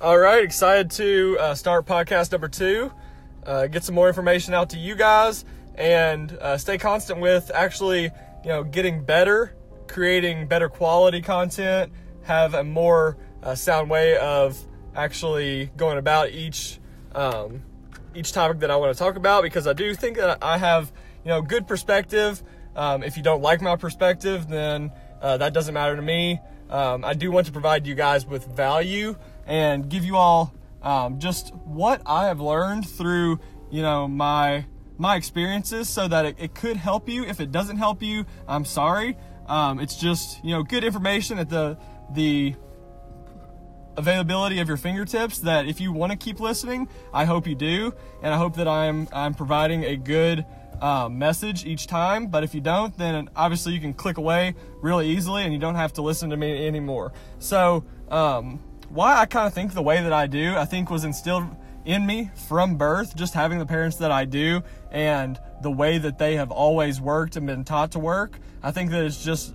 All 0.00 0.16
right, 0.16 0.44
excited 0.44 0.92
to 0.92 1.36
uh, 1.40 1.54
start 1.56 1.84
podcast 1.84 2.30
number 2.30 2.46
two, 2.46 2.92
uh, 3.44 3.66
get 3.66 3.82
some 3.82 3.96
more 3.96 4.06
information 4.06 4.54
out 4.54 4.70
to 4.70 4.78
you 4.78 4.94
guys, 4.94 5.44
and 5.74 6.30
uh, 6.40 6.56
stay 6.56 6.78
constant 6.78 7.18
with 7.18 7.50
actually, 7.52 8.02
you 8.04 8.48
know, 8.48 8.62
getting 8.62 9.02
better, 9.02 9.56
creating 9.88 10.46
better 10.46 10.68
quality 10.68 11.20
content, 11.20 11.92
have 12.22 12.54
a 12.54 12.62
more 12.62 13.16
uh, 13.42 13.56
sound 13.56 13.90
way 13.90 14.16
of 14.18 14.56
actually 14.94 15.72
going 15.76 15.98
about 15.98 16.30
each 16.30 16.78
um, 17.16 17.64
each 18.14 18.30
topic 18.30 18.60
that 18.60 18.70
I 18.70 18.76
want 18.76 18.96
to 18.96 18.98
talk 18.98 19.16
about 19.16 19.42
because 19.42 19.66
I 19.66 19.72
do 19.72 19.96
think 19.96 20.16
that 20.18 20.38
I 20.44 20.58
have, 20.58 20.92
you 21.24 21.30
know, 21.30 21.42
good 21.42 21.66
perspective. 21.66 22.40
Um, 22.76 23.02
if 23.02 23.16
you 23.16 23.24
don't 23.24 23.42
like 23.42 23.60
my 23.60 23.74
perspective, 23.74 24.46
then 24.46 24.92
uh, 25.20 25.38
that 25.38 25.52
doesn't 25.52 25.74
matter 25.74 25.96
to 25.96 26.02
me. 26.02 26.38
Um, 26.70 27.04
I 27.04 27.14
do 27.14 27.30
want 27.30 27.46
to 27.46 27.52
provide 27.52 27.86
you 27.86 27.94
guys 27.94 28.26
with 28.26 28.46
value 28.46 29.16
and 29.48 29.88
give 29.88 30.04
you 30.04 30.16
all 30.16 30.54
um, 30.82 31.18
just 31.18 31.52
what 31.64 32.02
I 32.06 32.26
have 32.26 32.40
learned 32.40 32.88
through, 32.88 33.40
you 33.70 33.82
know, 33.82 34.06
my 34.06 34.66
my 34.96 35.16
experiences, 35.16 35.88
so 35.88 36.06
that 36.06 36.26
it, 36.26 36.36
it 36.38 36.54
could 36.54 36.76
help 36.76 37.08
you. 37.08 37.24
If 37.24 37.40
it 37.40 37.50
doesn't 37.50 37.78
help 37.78 38.02
you, 38.02 38.26
I'm 38.46 38.64
sorry. 38.64 39.16
Um, 39.46 39.80
it's 39.80 39.96
just 39.96 40.44
you 40.44 40.50
know 40.50 40.62
good 40.62 40.84
information 40.84 41.38
at 41.38 41.48
the 41.48 41.78
the 42.12 42.54
availability 43.96 44.60
of 44.60 44.68
your 44.68 44.76
fingertips 44.76 45.40
that 45.40 45.66
if 45.66 45.80
you 45.80 45.92
want 45.92 46.12
to 46.12 46.16
keep 46.16 46.38
listening 46.38 46.88
i 47.12 47.24
hope 47.24 47.48
you 47.48 47.56
do 47.56 47.92
and 48.22 48.32
i 48.32 48.36
hope 48.36 48.54
that 48.54 48.68
i'm 48.68 49.08
i'm 49.12 49.34
providing 49.34 49.82
a 49.82 49.96
good 49.96 50.46
uh, 50.80 51.08
message 51.08 51.66
each 51.66 51.88
time 51.88 52.28
but 52.28 52.44
if 52.44 52.54
you 52.54 52.60
don't 52.60 52.96
then 52.96 53.28
obviously 53.34 53.72
you 53.72 53.80
can 53.80 53.92
click 53.92 54.16
away 54.16 54.54
really 54.80 55.08
easily 55.08 55.42
and 55.42 55.52
you 55.52 55.58
don't 55.58 55.74
have 55.74 55.92
to 55.92 56.00
listen 56.00 56.30
to 56.30 56.36
me 56.36 56.64
anymore 56.64 57.12
so 57.40 57.84
um, 58.08 58.60
why 58.88 59.16
i 59.16 59.26
kind 59.26 59.46
of 59.46 59.52
think 59.52 59.74
the 59.74 59.82
way 59.82 60.02
that 60.02 60.12
i 60.12 60.26
do 60.26 60.54
i 60.56 60.64
think 60.64 60.90
was 60.90 61.04
instilled 61.04 61.44
in 61.84 62.04
me 62.04 62.30
from 62.48 62.76
birth 62.76 63.14
just 63.16 63.34
having 63.34 63.58
the 63.58 63.66
parents 63.66 63.96
that 63.96 64.10
i 64.10 64.24
do 64.24 64.62
and 64.90 65.38
the 65.62 65.70
way 65.70 65.98
that 65.98 66.18
they 66.18 66.36
have 66.36 66.50
always 66.50 67.00
worked 67.00 67.36
and 67.36 67.46
been 67.46 67.64
taught 67.64 67.92
to 67.92 67.98
work 67.98 68.38
i 68.62 68.70
think 68.70 68.90
that 68.90 69.04
it's 69.04 69.22
just 69.22 69.54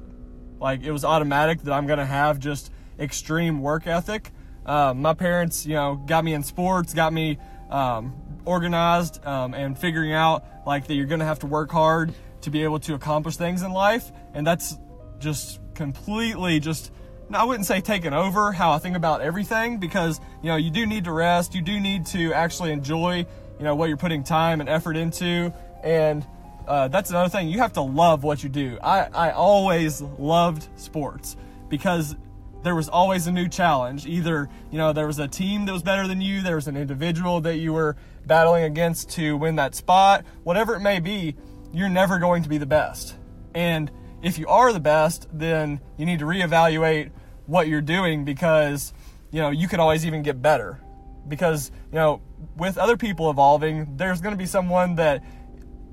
like 0.60 0.84
it 0.84 0.92
was 0.92 1.04
automatic 1.04 1.62
that 1.62 1.74
i'm 1.74 1.86
going 1.86 2.00
to 2.00 2.06
have 2.06 2.40
just 2.40 2.72
extreme 3.00 3.62
work 3.62 3.88
ethic. 3.88 4.32
Uh, 4.66 4.94
my 4.94 5.14
parents, 5.14 5.66
you 5.66 5.74
know, 5.74 5.96
got 5.96 6.24
me 6.24 6.34
in 6.34 6.44
sports, 6.44 6.94
got 6.94 7.12
me 7.12 7.38
um, 7.70 8.14
organized, 8.46 9.24
um, 9.26 9.54
and 9.54 9.78
figuring 9.78 10.14
out 10.14 10.46
like 10.66 10.88
that 10.88 10.96
you're 10.96 11.06
going 11.06 11.20
to 11.20 11.26
have 11.26 11.40
to 11.40 11.48
work 11.48 11.72
hard 11.72 12.14
to 12.42 12.50
be 12.50 12.64
able 12.64 12.80
to 12.80 12.94
accomplish 12.94 13.36
things 13.36 13.62
in 13.62 13.72
life, 13.72 14.12
and 14.34 14.46
that's 14.46 14.78
just 15.20 15.60
completely 15.76 16.60
just. 16.60 16.92
I 17.32 17.44
wouldn't 17.46 17.66
say 17.66 17.82
taken 17.82 18.14
over 18.14 18.52
how 18.52 18.72
I 18.72 18.80
think 18.80 18.96
about 18.96 19.22
everything 19.22 19.78
because 19.78 20.20
you 20.42 20.50
know 20.50 20.56
you 20.56 20.70
do 20.70 20.86
need 20.86 21.06
to 21.06 21.12
rest, 21.12 21.56
you 21.56 21.62
do 21.62 21.80
need 21.80 22.06
to 22.08 22.34
actually 22.34 22.72
enjoy 22.72 23.26
you 23.58 23.64
know 23.64 23.76
what 23.76 23.88
you're 23.88 23.98
putting 23.98 24.24
time 24.24 24.60
and 24.60 24.70
effort 24.70 24.98
into, 24.98 25.54
and 25.84 26.26
uh, 26.68 26.88
that's 26.88 27.10
another 27.10 27.30
thing. 27.30 27.50
You 27.50 27.60
have 27.60 27.74
to 27.74 27.82
love 27.82 28.24
what 28.24 28.44
you 28.44 28.50
do. 28.50 28.78
I 28.84 29.08
I 29.14 29.32
always 29.32 30.02
loved 30.02 30.68
sports 30.76 31.36
because 31.70 32.16
there 32.64 32.76
was 32.76 32.90
always 32.90 33.28
a 33.28 33.32
new 33.32 33.48
challenge. 33.48 34.06
Either, 34.06 34.50
you 34.72 34.78
know, 34.78 34.94
there 34.94 35.08
was 35.08 35.20
a 35.20 35.28
team 35.28 35.66
that 35.66 35.74
was 35.74 35.84
better 35.84 36.08
than 36.08 36.22
you, 36.22 36.42
there 36.42 36.56
was 36.56 36.68
an 36.68 36.78
individual 36.78 37.42
that 37.42 37.58
you 37.58 37.74
were 37.74 37.96
battling 38.26 38.64
against 38.64 39.10
to 39.12 39.36
win 39.38 39.58
that 39.58 39.76
spot, 39.76 40.24
whatever 40.44 40.76
it 40.76 40.80
may 40.80 41.00
be, 41.00 41.36
you're 41.74 41.90
never 41.90 42.20
going 42.20 42.44
to 42.44 42.50
be 42.50 42.58
the 42.58 42.66
best. 42.66 43.16
And 43.54 43.92
if 44.24 44.40
you 44.40 44.48
are 44.48 44.74
the 44.74 44.80
best, 44.80 45.28
then 45.32 45.80
you 45.98 46.08
need 46.08 46.20
to 46.20 46.26
reevaluate 46.26 47.12
what 47.46 47.68
you're 47.68 47.82
doing 47.82 48.26
because, 48.26 48.94
you 49.30 49.40
know, 49.40 49.52
you 49.52 49.68
could 49.68 49.80
always 49.80 50.06
even 50.06 50.24
get 50.24 50.42
better. 50.42 50.80
Because, 51.28 51.70
you 51.92 52.00
know, 52.00 52.22
with 52.58 52.80
other 52.80 52.98
people 52.98 53.30
evolving, 53.30 53.98
there's 53.98 54.20
going 54.20 54.34
to 54.34 54.38
be 54.38 54.48
someone 54.48 54.96
that 54.96 55.24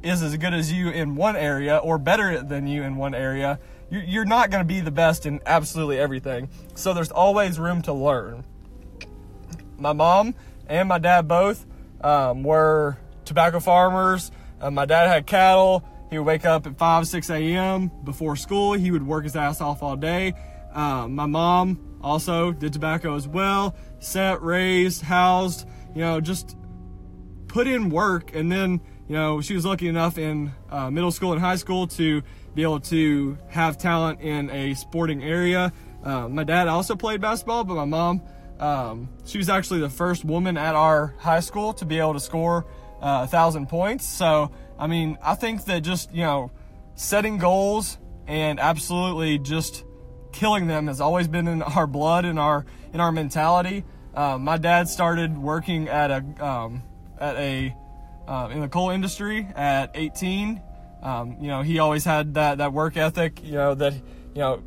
is 0.03 0.23
as 0.23 0.35
good 0.39 0.55
as 0.55 0.73
you 0.73 0.89
in 0.89 1.15
one 1.15 1.37
area 1.37 1.77
or 1.77 1.99
better 1.99 2.43
than 2.43 2.67
you 2.67 2.83
in 2.83 2.97
one 2.97 3.15
area 3.15 3.61
you're 3.91 4.25
not 4.25 4.51
going 4.51 4.61
to 4.61 4.67
be 4.67 4.81
the 4.81 4.91
best 4.91 5.27
in 5.27 5.41
absolutely 5.45 5.99
everything. 5.99 6.49
So 6.75 6.95
there's 6.95 7.11
always 7.11 7.59
room 7.59 7.83
to 7.83 7.93
learn. 7.93 8.45
My 9.79 9.93
mom 9.93 10.35
and 10.69 10.89
my 10.89 10.99
dad 10.99 11.27
both 11.27 11.67
um, 12.01 12.43
were 12.43 12.97
tobacco 13.25 13.61
farmers. 13.61 14.31
Uh, 14.61 14.71
my 14.71 14.87
dad 14.87 15.09
had 15.09 15.27
cattle. 15.27 15.85
He 16.11 16.19
would 16.19 16.27
wake 16.27 16.45
up 16.45 16.67
at 16.67 16.77
5, 16.77 17.07
6 17.07 17.31
a.m. 17.31 17.91
before 18.03 18.35
school. 18.35 18.73
He 18.73 18.91
would 18.91 19.07
work 19.07 19.25
his 19.25 19.37
ass 19.37 19.61
off 19.61 19.83
all 19.83 19.97
day. 19.97 20.35
Um, 20.73 21.15
my 21.15 21.27
mom 21.27 21.99
also 22.03 22.53
did 22.53 22.73
tobacco 22.73 23.15
as 23.15 23.29
well. 23.29 23.77
Set, 24.01 24.43
raised, 24.43 25.03
housed, 25.03 25.69
you 25.95 26.01
know, 26.01 26.21
just 26.21 26.57
put 27.47 27.67
in 27.67 27.91
work. 27.91 28.35
And 28.35 28.51
then, 28.51 28.81
you 29.09 29.15
know, 29.15 29.41
she 29.41 29.55
was 29.55 29.65
lucky 29.65 29.87
enough 29.87 30.19
in 30.19 30.53
uh, 30.71 30.91
middle 30.91 31.13
school 31.13 31.33
and 31.33 31.41
high 31.41 31.57
school 31.57 31.87
to 31.89 32.23
be 32.55 32.63
able 32.63 32.81
to 32.81 33.39
have 33.49 33.79
talent 33.79 34.21
in 34.21 34.51
a 34.51 34.75
sporting 34.75 35.23
area. 35.23 35.73
Uh, 36.03 36.29
my 36.29 36.43
dad 36.43 36.67
also 36.67 36.97
played 36.97 37.21
basketball, 37.21 37.63
but 37.63 37.75
my 37.75 37.85
mom, 37.85 38.23
um, 38.59 39.09
she 39.25 39.39
was 39.39 39.49
actually 39.49 39.81
the 39.81 39.91
first 39.91 40.25
woman 40.25 40.57
at 40.57 40.75
our 40.75 41.15
high 41.19 41.41
school 41.41 41.73
to 41.75 41.85
be 41.85 41.99
able 41.99 42.15
to 42.15 42.21
score 42.21 42.67
uh, 43.01 43.23
a 43.25 43.27
thousand 43.27 43.69
points. 43.69 44.07
So, 44.07 44.51
I 44.81 44.87
mean, 44.87 45.19
I 45.23 45.35
think 45.35 45.67
that 45.67 45.81
just, 45.81 46.13
you 46.13 46.23
know, 46.23 46.51
setting 46.95 47.39
goals 47.39 47.99
and 48.27 48.59
absolutely 48.59 49.39
just 49.39 49.85
killing 50.33 50.67
them 50.67 50.87
has 50.87 51.01
always 51.01 51.29
been 51.29 51.47
in 51.47 51.63
our 51.63 51.87
blood 51.87 52.25
and 52.25 52.39
our 52.39 52.65
in 52.93 53.01
our 53.01 53.13
mentality. 53.13 53.85
Uh, 54.15 54.39
my 54.39 54.57
dad 54.57 54.89
started 54.89 55.39
working 55.39 55.89
at 55.89 56.11
a 56.11 56.45
um, 56.45 56.83
at 57.21 57.37
a 57.37 57.75
uh, 58.27 58.49
in 58.51 58.61
the 58.61 58.69
coal 58.69 58.91
industry 58.91 59.47
at 59.55 59.91
18 59.95 60.63
um, 61.03 61.37
you 61.41 61.49
know, 61.49 61.63
he 61.63 61.79
always 61.79 62.05
had 62.05 62.35
that, 62.35 62.59
that 62.59 62.73
work 62.73 62.97
ethic, 62.97 63.43
you 63.43 63.53
know, 63.53 63.75
that, 63.75 63.95
you 63.95 64.41
know, 64.41 64.63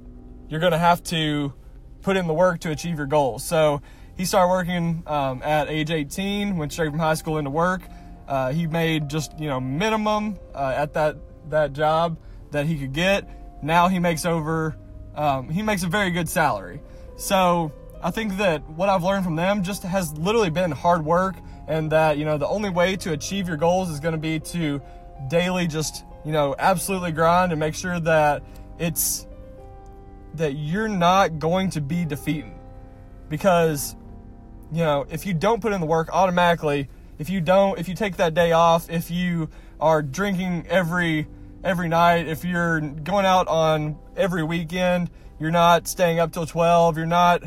you're 0.50 0.60
going 0.60 0.72
to 0.72 0.80
have 0.80 1.04
to 1.06 1.54
put 2.02 2.18
in 2.18 2.28
the 2.28 2.34
work 2.34 2.60
to 2.62 2.72
achieve 2.72 2.98
your 2.98 3.08
goals. 3.08 3.44
So 3.44 3.82
he 4.18 4.26
started 4.26 4.50
working 4.50 5.04
um, 5.08 5.42
at 5.44 5.70
age 5.70 5.92
18, 5.92 6.58
went 6.58 6.74
straight 6.74 6.90
from 6.90 7.00
high 7.00 7.14
school 7.14 7.38
into 7.38 7.52
work. 7.52 7.82
Uh, 8.28 8.52
he 8.52 8.68
made 8.68 9.10
just, 9.10 9.38
you 9.40 9.48
know, 9.48 9.60
minimum 9.60 10.38
uh, 10.54 10.74
at 10.76 10.94
that, 10.94 11.18
that 11.50 11.74
job 11.74 12.18
that 12.52 12.66
he 12.66 12.78
could 12.78 12.94
get. 12.94 13.30
Now 13.64 13.88
he 13.88 14.00
makes 14.00 14.26
over, 14.26 14.76
um, 15.16 15.50
he 15.50 15.62
makes 15.62 15.84
a 15.84 15.88
very 15.88 16.12
good 16.12 16.30
salary. 16.30 16.82
So 17.18 17.72
I 18.02 18.12
think 18.12 18.38
that 18.38 18.68
what 18.70 18.90
I've 18.90 19.04
learned 19.04 19.24
from 19.24 19.36
them 19.36 19.64
just 19.64 19.84
has 19.84 20.14
literally 20.18 20.50
been 20.50 20.72
hard 20.72 21.06
work 21.06 21.36
and 21.68 21.92
that, 21.92 22.18
you 22.18 22.26
know, 22.26 22.38
the 22.38 22.48
only 22.48 22.70
way 22.70 22.96
to 22.98 23.14
achieve 23.14 23.48
your 23.48 23.58
goals 23.58 23.90
is 23.90 24.00
going 24.00 24.14
to 24.14 24.20
be 24.20 24.40
to 24.40 24.82
daily 25.30 25.68
just 25.68 26.04
you 26.26 26.32
know, 26.32 26.56
absolutely 26.58 27.12
grind 27.12 27.52
and 27.52 27.60
make 27.60 27.76
sure 27.76 28.00
that 28.00 28.44
it's 28.80 29.28
that 30.36 30.54
you're 30.54 30.88
not 30.88 31.40
going 31.40 31.70
to 31.72 31.82
be 31.82 32.06
defeated. 32.06 32.52
Because, 33.30 33.96
you 34.72 34.80
know, 34.80 35.06
if 35.10 35.26
you 35.26 35.34
don't 35.34 35.62
put 35.62 35.74
in 35.74 35.82
the 35.82 35.88
work 35.88 36.10
automatically, 36.12 36.90
if 37.24 37.30
you 37.30 37.40
don't, 37.40 37.80
if 37.80 37.88
you 37.88 37.96
take 37.96 38.18
that 38.18 38.34
day 38.34 38.52
off, 38.52 38.90
if 38.90 39.10
you 39.10 39.48
are 39.80 40.02
drinking 40.02 40.68
every 40.68 41.26
every 41.64 41.88
night, 41.88 42.28
if 42.28 42.44
you're 42.44 42.82
going 42.82 43.26
out 43.26 43.48
on 43.48 43.98
every 44.18 44.44
weekend, 44.44 45.10
you're 45.40 45.50
not 45.50 45.88
staying 45.88 46.20
up 46.20 46.34
till 46.34 46.46
12, 46.46 46.98
you're 46.98 47.06
not, 47.06 47.42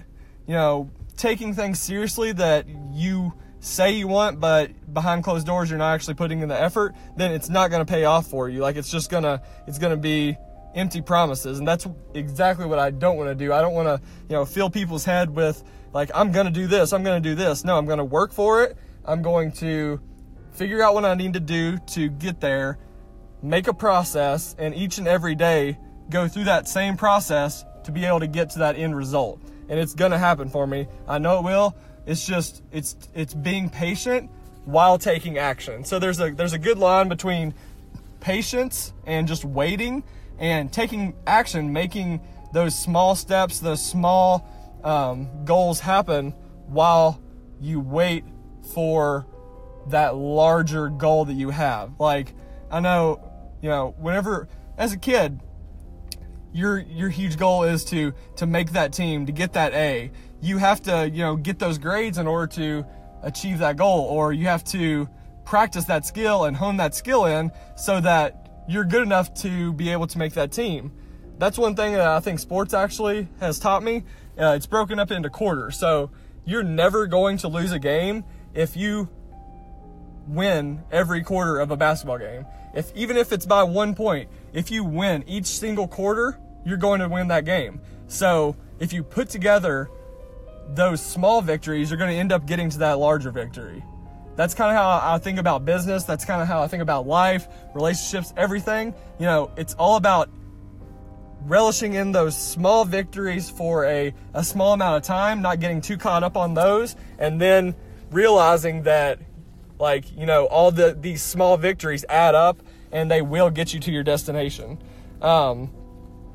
you 0.47 0.55
know, 0.55 0.91
taking 1.19 1.53
things 1.53 1.79
seriously 1.79 2.33
that 2.33 2.65
you 2.91 3.35
say 3.61 3.91
you 3.93 4.09
want, 4.09 4.41
but 4.41 4.71
behind 4.95 5.23
closed 5.23 5.47
doors 5.47 5.69
you're 5.69 5.79
not 5.79 5.93
actually 5.93 6.15
putting 6.15 6.41
in 6.41 6.49
the 6.49 6.59
effort, 6.59 6.95
then 7.19 7.31
it's 7.31 7.51
not 7.51 7.69
going 7.69 7.85
to 7.85 7.93
pay 7.93 8.07
off 8.07 8.27
for 8.27 8.49
you. 8.49 8.61
Like 8.61 8.77
it's 8.77 8.91
just 8.91 9.11
gonna 9.11 9.43
it's 9.67 9.79
gonna 9.79 9.99
be 9.99 10.39
empty 10.75 11.03
promises, 11.03 11.59
and 11.59 11.69
that's 11.69 11.87
exactly 12.15 12.65
what 12.65 12.79
I 12.79 12.93
don't 12.93 13.19
want 13.19 13.29
to 13.29 13.35
do. 13.35 13.53
I 13.53 13.61
don't 13.61 13.75
want 13.75 13.89
to 13.89 14.01
you 14.31 14.37
know 14.37 14.47
fill 14.47 14.71
people's 14.71 15.05
head 15.05 15.29
with 15.29 15.63
like 15.93 16.11
I'm 16.15 16.33
gonna 16.33 16.51
do 16.51 16.67
this, 16.67 16.95
I'm 16.95 17.03
gonna 17.03 17.21
do 17.21 17.35
this. 17.35 17.63
No, 17.63 17.77
I'm 17.77 17.84
gonna 17.84 18.07
work 18.07 18.33
for 18.33 18.65
it. 18.65 18.79
I'm 19.07 19.23
going 19.23 19.53
to 19.53 20.01
figure 20.53 20.83
out 20.83 20.95
what 20.95 21.05
I 21.05 21.15
need 21.15 21.35
to 21.35 21.41
do 21.41 21.79
to 21.79 22.09
get 22.09 22.41
there, 22.41 22.79
make 23.43 23.69
a 23.69 23.75
process, 23.75 24.57
and 24.59 24.75
each 24.75 24.99
and 24.99 25.07
every 25.07 25.35
day 25.35 25.79
go 26.11 26.27
through 26.27 26.45
that 26.45 26.69
same 26.69 26.97
process 26.97 27.65
to 27.85 27.93
be 27.93 28.05
able 28.05 28.21
to 28.21 28.27
get 28.27 28.51
to 28.51 28.59
that 28.61 28.77
end 28.77 28.97
result. 28.97 29.41
And 29.69 29.79
it's 29.79 29.95
gonna 29.95 30.19
happen 30.19 30.49
for 30.49 30.67
me. 30.67 30.89
I 31.07 31.19
know 31.19 31.39
it 31.39 31.45
will. 31.45 31.77
It's 32.05 32.25
just 32.27 32.63
it's 32.73 32.97
it's 33.15 33.35
being 33.35 33.69
patient 33.69 34.31
while 34.65 34.99
taking 34.99 35.39
action. 35.39 35.85
So 35.85 35.99
there's 35.99 36.21
a 36.21 36.31
there's 36.31 36.53
a 36.53 36.59
good 36.59 36.79
line 36.79 37.09
between 37.09 37.55
patience 38.21 38.93
and 39.07 39.29
just 39.29 39.45
waiting 39.45 40.05
and 40.39 40.73
taking 40.73 41.15
action, 41.27 41.73
making 41.73 42.21
those 42.53 42.77
small 42.77 43.15
steps, 43.15 43.61
those 43.61 43.85
small 43.85 44.49
um, 44.85 45.29
goals 45.45 45.81
happen 45.81 46.33
while 46.69 47.21
you 47.61 47.81
wait 47.81 48.25
for 48.74 49.27
that 49.89 50.16
larger 50.16 50.89
goal 50.89 51.24
that 51.27 51.34
you 51.34 51.51
have. 51.51 51.92
Like 51.98 52.34
I 52.71 52.80
know, 52.80 53.21
you 53.63 53.68
know, 53.68 53.95
whenever 53.98 54.48
as 54.77 54.92
a 54.92 54.98
kid, 54.98 55.41
your 56.53 56.78
your 56.78 57.09
huge 57.09 57.36
goal 57.36 57.65
is 57.65 57.84
to 57.86 58.13
to 58.36 58.47
make 58.47 58.72
that 58.72 58.92
team, 58.92 59.27
to 59.27 59.33
get 59.33 59.53
that 59.54 59.74
A. 59.74 60.10
you 60.41 60.59
have 60.59 60.83
to, 60.83 61.09
you 61.09 61.22
know, 61.22 61.36
get 61.36 61.59
those 61.59 61.78
grades 61.78 62.18
in 62.18 62.27
order 62.27 62.47
to 62.54 62.86
achieve 63.22 63.59
that 63.59 63.77
goal, 63.77 64.01
or 64.01 64.33
you 64.33 64.47
have 64.47 64.65
to 64.65 65.09
practice 65.45 65.84
that 65.84 66.04
skill 66.04 66.45
and 66.45 66.57
hone 66.57 66.77
that 66.78 66.95
skill 66.95 67.24
in 67.24 67.51
so 67.77 68.01
that 68.01 68.65
you're 68.69 68.84
good 68.84 69.03
enough 69.03 69.33
to 69.33 69.72
be 69.74 69.91
able 69.91 70.07
to 70.09 70.19
make 70.19 70.34
that 70.34 70.51
team. 70.53 70.92
That's 71.39 71.59
one 71.59 71.77
thing 71.77 71.92
that 71.92 72.07
I 72.07 72.21
think 72.21 72.39
sports 72.39 72.74
actually 72.74 73.28
has 73.41 73.59
taught 73.59 73.83
me. 73.83 74.04
Uh, 74.39 74.54
it's 74.57 74.66
broken 74.66 74.98
up 74.98 75.10
into 75.10 75.30
quarters. 75.30 75.78
So 75.78 76.10
you're 76.45 76.62
never 76.62 77.07
going 77.07 77.39
to 77.39 77.48
lose 77.48 77.72
a 77.72 77.78
game 77.78 78.24
if 78.57 78.77
you 78.77 79.09
win 80.27 80.83
every 80.91 81.23
quarter 81.23 81.61
of 81.61 81.71
a 81.71 81.77
basketball 81.77 82.19
game. 82.19 82.45
If 82.75 82.95
even 82.97 83.17
if 83.17 83.33
it's 83.33 83.47
by 83.47 83.63
one 83.63 83.95
point, 83.95 84.29
if 84.53 84.71
you 84.71 84.85
win 84.85 85.25
each 85.27 85.47
single 85.47 85.87
quarter, 85.87 86.39
you're 86.65 86.77
going 86.77 87.01
to 87.01 87.09
win 87.09 87.29
that 87.29 87.45
game. 87.45 87.81
So 88.09 88.57
if 88.81 88.93
you 88.93 89.03
put 89.03 89.29
together 89.29 89.89
those 90.69 91.01
small 91.01 91.41
victories, 91.43 91.91
you're 91.91 91.99
going 91.99 92.11
to 92.11 92.17
end 92.17 92.33
up 92.33 92.47
getting 92.47 92.71
to 92.71 92.79
that 92.79 92.99
larger 92.99 93.31
victory. 93.31 93.85
That's 94.35 94.53
kind 94.53 94.71
of 94.71 94.77
how 94.77 95.15
I 95.15 95.19
think 95.19 95.39
about 95.39 95.65
business. 95.65 96.05
That's 96.05 96.25
kind 96.25 96.43
of 96.43 96.49
how 96.49 96.61
I 96.63 96.67
think 96.67 96.83
about 96.83 97.07
life, 97.07 97.49
relationships, 97.75 98.35
everything. 98.37 98.95
You 99.19 99.27
know, 99.27 99.51
it's 99.57 99.75
all 99.75 99.97
about 99.97 100.29
relishing 101.47 101.95
in 101.95 102.13
those 102.13 102.37
small 102.37 102.85
victories 102.85 103.49
for 103.49 103.87
a, 103.87 104.13
a 104.35 104.45
small 104.45 104.73
amount 104.73 104.97
of 104.97 105.03
time, 105.05 105.41
not 105.41 105.61
getting 105.61 105.81
too 105.81 105.97
caught 105.97 106.23
up 106.25 106.37
on 106.37 106.53
those, 106.53 106.97
and 107.19 107.41
then 107.41 107.75
realizing 108.11 108.83
that 108.85 109.19
like 109.79 110.11
you 110.17 110.27
know 110.27 110.47
all 110.47 110.71
the 110.71 110.97
these 110.99 111.23
small 111.23 111.57
victories 111.57 112.05
add 112.09 112.35
up 112.35 112.63
and 112.93 113.11
they 113.11 113.23
will 113.23 113.51
get 113.51 113.75
you 113.75 113.81
to 113.81 113.93
your 113.93 114.03
destination. 114.03 114.79
Um, 115.21 115.71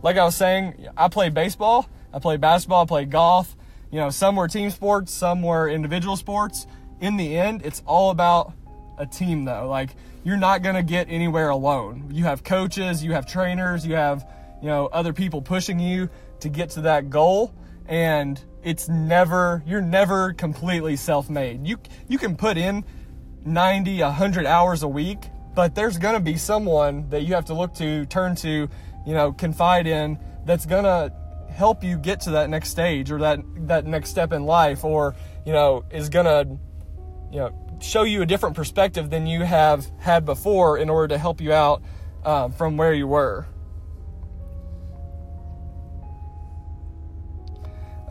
like 0.04 0.18
i 0.18 0.24
was 0.24 0.36
saying 0.36 0.88
i 0.98 1.08
played 1.08 1.36
baseball 1.36 1.88
i 2.12 2.18
played 2.18 2.42
basketball 2.42 2.84
i 2.84 2.86
played 2.86 3.12
golf. 3.12 3.56
You 3.92 4.00
know 4.00 4.10
some 4.10 4.36
were 4.36 4.48
team 4.48 4.70
sports 4.70 5.14
some 5.14 5.42
were 5.42 5.70
individual 5.70 6.16
sports. 6.16 6.68
In 7.00 7.18
the 7.18 7.38
end 7.38 7.66
it's 7.66 7.82
all 7.86 8.12
about 8.12 8.54
a 8.98 9.06
team 9.06 9.46
though. 9.46 9.68
Like 9.68 9.96
you're 10.24 10.38
not 10.38 10.62
going 10.62 10.76
to 10.76 10.84
get 10.84 11.08
anywhere 11.10 11.50
alone. 11.50 12.10
You 12.12 12.26
have 12.26 12.44
coaches 12.44 13.04
you 13.04 13.14
have 13.14 13.26
trainers 13.26 13.86
you 13.86 13.96
have 13.96 14.28
you 14.62 14.68
know 14.68 14.88
other 14.88 15.14
people 15.14 15.42
pushing 15.42 15.80
you 15.80 16.10
to 16.42 16.50
get 16.50 16.70
to 16.72 16.82
that 16.82 17.10
goal. 17.10 17.54
And 17.88 18.44
it's 18.63 18.88
never 18.88 19.63
you're 19.66 19.81
never 19.81 20.34
completely 20.34 20.96
self-made. 20.96 21.66
You 21.66 21.78
you 22.08 22.18
can 22.18 22.36
put 22.36 22.58
in 22.58 22.86
90 23.44 24.02
100 24.02 24.46
hours 24.46 24.84
a 24.84 24.88
week 24.88 25.18
but 25.54 25.75
there's 25.75 25.98
going 25.98 26.13
to 26.13 26.19
be 26.19 26.38
someone 26.38 27.10
that 27.10 27.24
you 27.24 27.34
have 27.34 27.46
to 27.46 27.54
look 27.54 27.74
to 27.75 28.06
turn 28.06 28.36
to 28.36 28.69
you 29.06 29.13
know 29.13 29.31
confide 29.34 29.88
in 29.88 30.18
that's 30.46 30.66
going 30.66 30.84
to 30.84 31.12
help 31.50 31.84
you 31.84 31.98
get 31.98 32.22
to 32.22 32.31
that 32.31 32.50
next 32.50 32.69
stage 32.69 33.12
or 33.12 33.19
that 33.19 33.40
that 33.68 33.86
next 33.86 34.10
step 34.10 34.31
in 34.31 34.46
life 34.46 34.84
or 34.84 35.16
you 35.46 35.52
know 35.52 35.84
is 35.92 36.10
going 36.10 36.25
to 36.25 36.58
you 37.31 37.40
know 37.40 37.78
show 37.81 38.04
you 38.04 38.22
a 38.22 38.25
different 38.25 38.56
perspective 38.56 39.10
than 39.10 39.25
you 39.25 39.42
have 39.42 39.90
had 39.98 40.24
before 40.24 40.78
in 40.78 40.90
order 40.90 41.08
to 41.10 41.18
help 41.18 41.42
you 41.42 41.52
out 41.52 41.81
uh, 42.24 42.48
from 42.50 42.78
where 42.78 42.94
you 42.94 43.08
were 43.08 43.46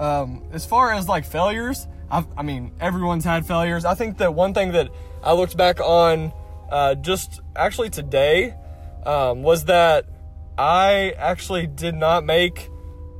um, 0.00 0.42
as 0.52 0.66
far 0.66 0.92
as 0.92 1.08
like 1.08 1.24
failures 1.24 1.86
I've, 2.10 2.26
i 2.36 2.42
mean 2.42 2.72
everyone's 2.80 3.24
had 3.24 3.46
failures. 3.46 3.84
I 3.84 3.94
think 3.94 4.18
that 4.18 4.34
one 4.34 4.54
thing 4.54 4.72
that 4.72 4.88
i 5.22 5.32
looked 5.32 5.56
back 5.56 5.80
on 5.80 6.32
uh, 6.70 6.94
just 6.96 7.40
actually 7.54 7.90
today 7.90 8.54
um, 9.06 9.42
was 9.42 9.66
that 9.66 10.06
i 10.58 11.14
actually 11.18 11.66
did 11.66 11.94
not 11.94 12.24
make 12.24 12.68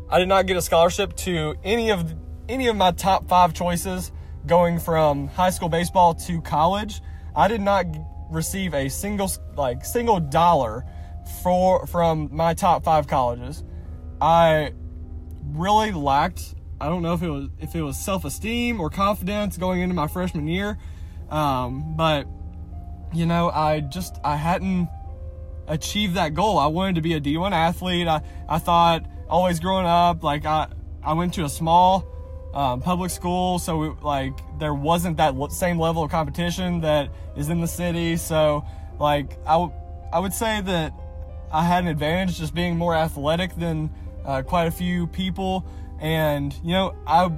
i 0.08 0.18
did 0.18 0.28
not 0.28 0.46
get 0.46 0.56
a 0.56 0.62
scholarship 0.62 1.14
to 1.16 1.54
any 1.62 1.90
of 1.90 2.14
any 2.48 2.66
of 2.66 2.76
my 2.76 2.90
top 2.90 3.28
five 3.28 3.54
choices 3.54 4.10
going 4.46 4.78
from 4.78 5.28
high 5.28 5.50
school 5.50 5.68
baseball 5.68 6.14
to 6.14 6.40
college. 6.42 7.00
I 7.36 7.48
did 7.48 7.60
not 7.60 7.86
receive 8.30 8.74
a 8.74 8.88
single 8.88 9.30
like 9.56 9.84
single 9.84 10.20
dollar 10.20 10.84
for 11.42 11.86
from 11.86 12.28
my 12.32 12.54
top 12.54 12.84
five 12.84 13.06
colleges. 13.06 13.62
I 14.20 14.72
really 15.52 15.92
lacked 15.92 16.54
I 16.80 16.88
don't 16.88 17.02
know 17.02 17.12
if 17.12 17.22
it 17.22 17.28
was 17.28 17.48
if 17.58 17.74
it 17.74 17.82
was 17.82 17.98
self 17.98 18.24
esteem 18.24 18.80
or 18.80 18.88
confidence 18.88 19.58
going 19.58 19.80
into 19.80 19.94
my 19.94 20.06
freshman 20.06 20.48
year, 20.48 20.78
um, 21.28 21.94
but 21.96 22.26
you 23.12 23.26
know 23.26 23.50
I 23.50 23.80
just 23.80 24.18
I 24.24 24.36
hadn't 24.36 24.88
achieved 25.68 26.14
that 26.14 26.34
goal. 26.34 26.58
I 26.58 26.68
wanted 26.68 26.94
to 26.94 27.02
be 27.02 27.14
a 27.14 27.20
D1 27.20 27.52
athlete. 27.52 28.08
I 28.08 28.22
I 28.48 28.58
thought 28.58 29.04
always 29.28 29.60
growing 29.60 29.86
up 29.86 30.22
like 30.22 30.46
I 30.46 30.68
I 31.02 31.12
went 31.12 31.34
to 31.34 31.44
a 31.44 31.48
small 31.48 32.06
um, 32.54 32.80
public 32.80 33.10
school, 33.10 33.58
so 33.58 33.96
like 34.02 34.32
there 34.58 34.74
wasn't 34.74 35.18
that 35.18 35.34
same 35.52 35.78
level 35.78 36.02
of 36.02 36.10
competition 36.10 36.80
that 36.80 37.10
is 37.36 37.48
in 37.50 37.60
the 37.60 37.68
city. 37.68 38.16
So 38.16 38.64
like 38.98 39.38
I, 39.46 39.52
w- 39.52 39.72
I 40.12 40.18
would 40.18 40.32
say 40.32 40.60
that 40.62 40.94
I 41.52 41.64
had 41.64 41.84
an 41.84 41.90
advantage 41.90 42.38
just 42.38 42.54
being 42.54 42.76
more 42.76 42.94
athletic 42.94 43.54
than 43.56 43.90
uh, 44.24 44.42
quite 44.42 44.66
a 44.66 44.70
few 44.70 45.06
people 45.06 45.66
and 46.00 46.54
you 46.64 46.72
know 46.72 46.94
I 47.06 47.30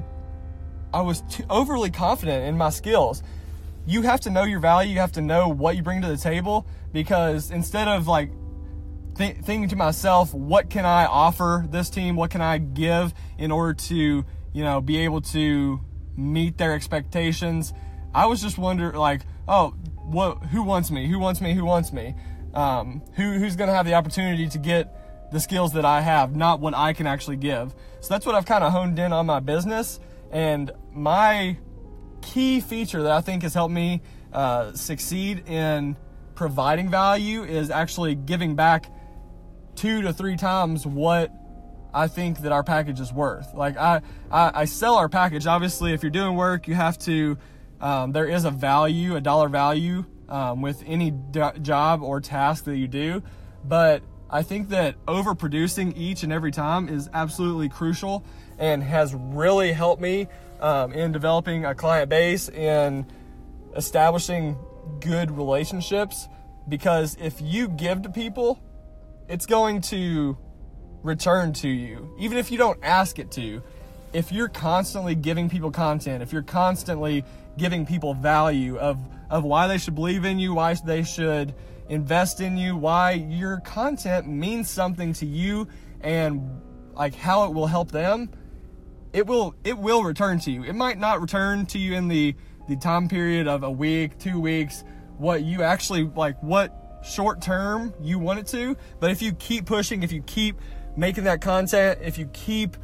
I 0.95 1.03
was 1.03 1.23
overly 1.51 1.91
confident 1.91 2.47
in 2.47 2.57
my 2.57 2.71
skills. 2.71 3.23
You 3.85 4.03
have 4.03 4.21
to 4.21 4.31
know 4.31 4.45
your 4.45 4.61
value. 4.61 4.93
You 4.93 5.01
have 5.01 5.13
to 5.13 5.21
know 5.21 5.49
what 5.49 5.77
you 5.77 5.83
bring 5.83 6.03
to 6.03 6.09
the 6.09 6.17
table 6.17 6.67
because 6.93 7.51
instead 7.51 7.89
of 7.89 8.07
like 8.07 8.31
th- 9.17 9.39
thinking 9.39 9.69
to 9.71 9.77
myself, 9.77 10.33
what 10.33 10.71
can 10.71 10.85
I 10.85 11.07
offer 11.07 11.67
this 11.69 11.91
team? 11.91 12.15
What 12.17 12.31
can 12.31 12.41
I 12.41 12.59
give 12.59 13.13
in 13.39 13.51
order 13.51 13.75
to 13.75 14.25
you 14.53 14.65
know 14.65 14.81
be 14.81 14.99
able 14.99 15.21
to 15.23 15.81
meet 16.17 16.59
their 16.59 16.75
expectations? 16.75 17.73
I 18.15 18.27
was 18.27 18.43
just 18.43 18.59
wondering 18.59 18.97
like, 18.97 19.23
oh, 19.49 19.71
what? 19.97 20.45
Who 20.45 20.63
wants 20.63 20.91
me? 20.91 21.09
Who 21.09 21.19
wants 21.19 21.41
me? 21.41 21.55
Who 21.55 21.65
wants 21.65 21.93
me? 21.93 22.15
Um, 22.55 23.03
who 23.15 23.33
who's 23.33 23.57
to 23.57 23.67
have 23.67 23.87
the 23.87 23.95
opportunity 23.95 24.47
to 24.49 24.59
get 24.59 25.02
the 25.33 25.41
skills 25.41 25.73
that 25.73 25.85
I 25.85 26.01
have, 26.03 26.37
not 26.37 26.61
what 26.61 26.75
I 26.75 26.93
can 26.93 27.07
actually 27.07 27.37
give. 27.37 27.75
So 28.01 28.15
that's 28.15 28.27
what 28.27 28.35
I've 28.35 28.47
kind 28.47 28.63
of 28.63 28.73
honed 28.73 28.99
in 28.99 29.13
on 29.13 29.27
my 29.27 29.41
business. 29.41 29.99
And 30.31 30.71
my 30.93 31.59
key 32.21 32.61
feature 32.61 33.03
that 33.03 33.13
I 33.13 33.21
think 33.21 33.43
has 33.43 33.55
helped 33.55 33.75
me 33.75 34.03
uh, 34.33 34.73
succeed 34.73 35.49
in 35.49 35.97
providing 36.35 36.91
value 36.91 37.45
is 37.45 37.71
actually 37.71 38.15
giving 38.15 38.57
back 38.57 38.91
two 39.75 40.03
to 40.03 40.13
three 40.13 40.37
times 40.37 40.87
what 40.87 41.33
I 41.95 42.09
think 42.09 42.41
that 42.41 42.53
our 42.53 42.63
package 42.63 43.01
is 43.01 43.13
worth. 43.13 43.53
Like 43.55 43.77
I, 43.77 44.03
I, 44.31 44.51
I 44.55 44.65
sell 44.65 44.95
our 44.97 45.09
package. 45.09 45.47
Obviously, 45.47 45.93
if 45.93 46.03
you're 46.03 46.11
doing 46.11 46.37
work, 46.37 46.69
you 46.69 46.75
have 46.75 46.99
to. 47.01 47.39
Um, 47.81 48.13
there 48.13 48.27
is 48.27 48.45
a 48.45 48.51
value, 48.51 49.17
a 49.17 49.21
dollar 49.21 49.49
value 49.49 50.05
um, 50.29 50.63
with 50.63 50.85
any 50.87 51.11
do- 51.11 51.51
job 51.61 52.01
or 52.03 52.21
task 52.21 52.65
that 52.65 52.77
you 52.77 52.87
do, 52.87 53.25
but 53.65 54.03
I 54.33 54.43
think 54.43 54.71
that 54.71 54.95
overproducing 55.05 55.95
each 55.95 56.23
and 56.23 56.33
every 56.33 56.53
time 56.53 56.89
is 56.89 57.11
absolutely 57.13 57.69
crucial 57.69 58.25
and 58.59 58.83
has 58.83 59.15
really 59.15 59.73
helped 59.73 60.01
me 60.01 60.27
um, 60.59 60.95
in 60.95 61.13
developing 61.13 61.67
a 61.67 61.75
client 61.75 62.09
base 62.09 62.49
and 62.49 63.05
establishing 63.77 64.57
good 65.01 65.31
relationships. 65.31 66.29
Because 66.67 67.19
if 67.21 67.43
you 67.43 67.69
give 67.69 68.03
to 68.03 68.09
people, 68.09 68.59
it's 69.29 69.45
going 69.45 69.83
to 69.83 70.39
return 71.03 71.53
to 71.53 71.69
you, 71.69 72.15
even 72.19 72.39
if 72.39 72.51
you 72.51 72.57
don't 72.57 72.79
ask 72.83 73.19
it 73.19 73.31
to. 73.33 73.63
If 74.15 74.33
you're 74.33 74.49
constantly 74.49 75.15
giving 75.15 75.51
people 75.51 75.71
content, 75.71 76.23
if 76.23 76.33
you're 76.33 76.43
constantly 76.43 77.25
giving 77.59 77.85
people 77.85 78.15
value 78.15 78.79
of, 78.79 78.99
of 79.29 79.45
why 79.45 79.67
they 79.67 79.79
should 79.79 79.95
believe 79.95 80.25
in 80.25 80.39
you, 80.39 80.55
why 80.55 80.75
they 80.75 81.03
should 81.03 81.55
invest 81.89 82.41
in 82.41 82.57
you, 82.57 82.77
why 82.77 83.13
your 83.13 83.61
content 83.61 84.27
means 84.29 84.71
something 84.71 85.13
to 85.15 85.27
you 85.27 85.69
and 86.01 86.61
like 86.95 87.15
how 87.15 87.45
it 87.45 87.55
will 87.55 87.67
help 87.67 87.91
them, 87.91 88.31
it 89.13 89.27
will 89.27 89.55
it 89.65 89.77
will 89.77 90.03
return 90.03 90.39
to 90.41 90.51
you. 90.51 90.65
It 90.65 90.75
might 90.75 90.99
not 90.99 91.21
return 91.21 91.67
to 91.67 91.79
you 91.79 91.95
in 91.95 92.09
the 92.09 92.35
the 92.69 92.77
time 92.77 93.09
period 93.09 93.49
of 93.49 93.65
a 93.65 93.71
week, 93.71 94.19
2 94.19 94.41
weeks, 94.41 94.85
what 95.19 95.43
you 95.43 95.63
actually 95.63 96.05
like 96.05 96.41
what 96.43 97.01
short 97.05 97.43
term 97.43 97.93
you 98.01 98.19
want 98.19 98.39
it 98.39 98.47
to, 98.49 98.77
but 99.01 99.11
if 99.11 99.21
you 99.21 99.33
keep 99.33 99.67
pushing, 99.67 100.03
if 100.03 100.13
you 100.13 100.23
keep 100.23 100.57
making 100.97 101.25
that 101.25 101.41
content, 101.41 101.99
if 102.03 102.19
you 102.19 102.27
keep 102.33 102.77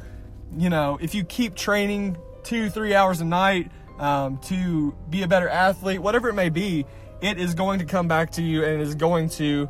you 0.57 0.69
know, 0.69 0.97
if 1.01 1.13
you 1.13 1.23
keep 1.23 1.55
training 1.55 2.17
2 2.43 2.69
3 2.69 2.95
hours 2.95 3.21
a 3.21 3.25
night 3.25 3.71
um, 3.99 4.37
to 4.39 4.95
be 5.09 5.23
a 5.23 5.27
better 5.27 5.49
athlete, 5.49 6.01
whatever 6.01 6.29
it 6.29 6.33
may 6.33 6.49
be, 6.49 6.85
it 7.21 7.37
is 7.37 7.53
going 7.53 7.79
to 7.79 7.85
come 7.85 8.07
back 8.07 8.31
to 8.31 8.41
you 8.41 8.63
and 8.63 8.81
it 8.81 8.87
is 8.87 8.95
going 8.95 9.29
to 9.29 9.69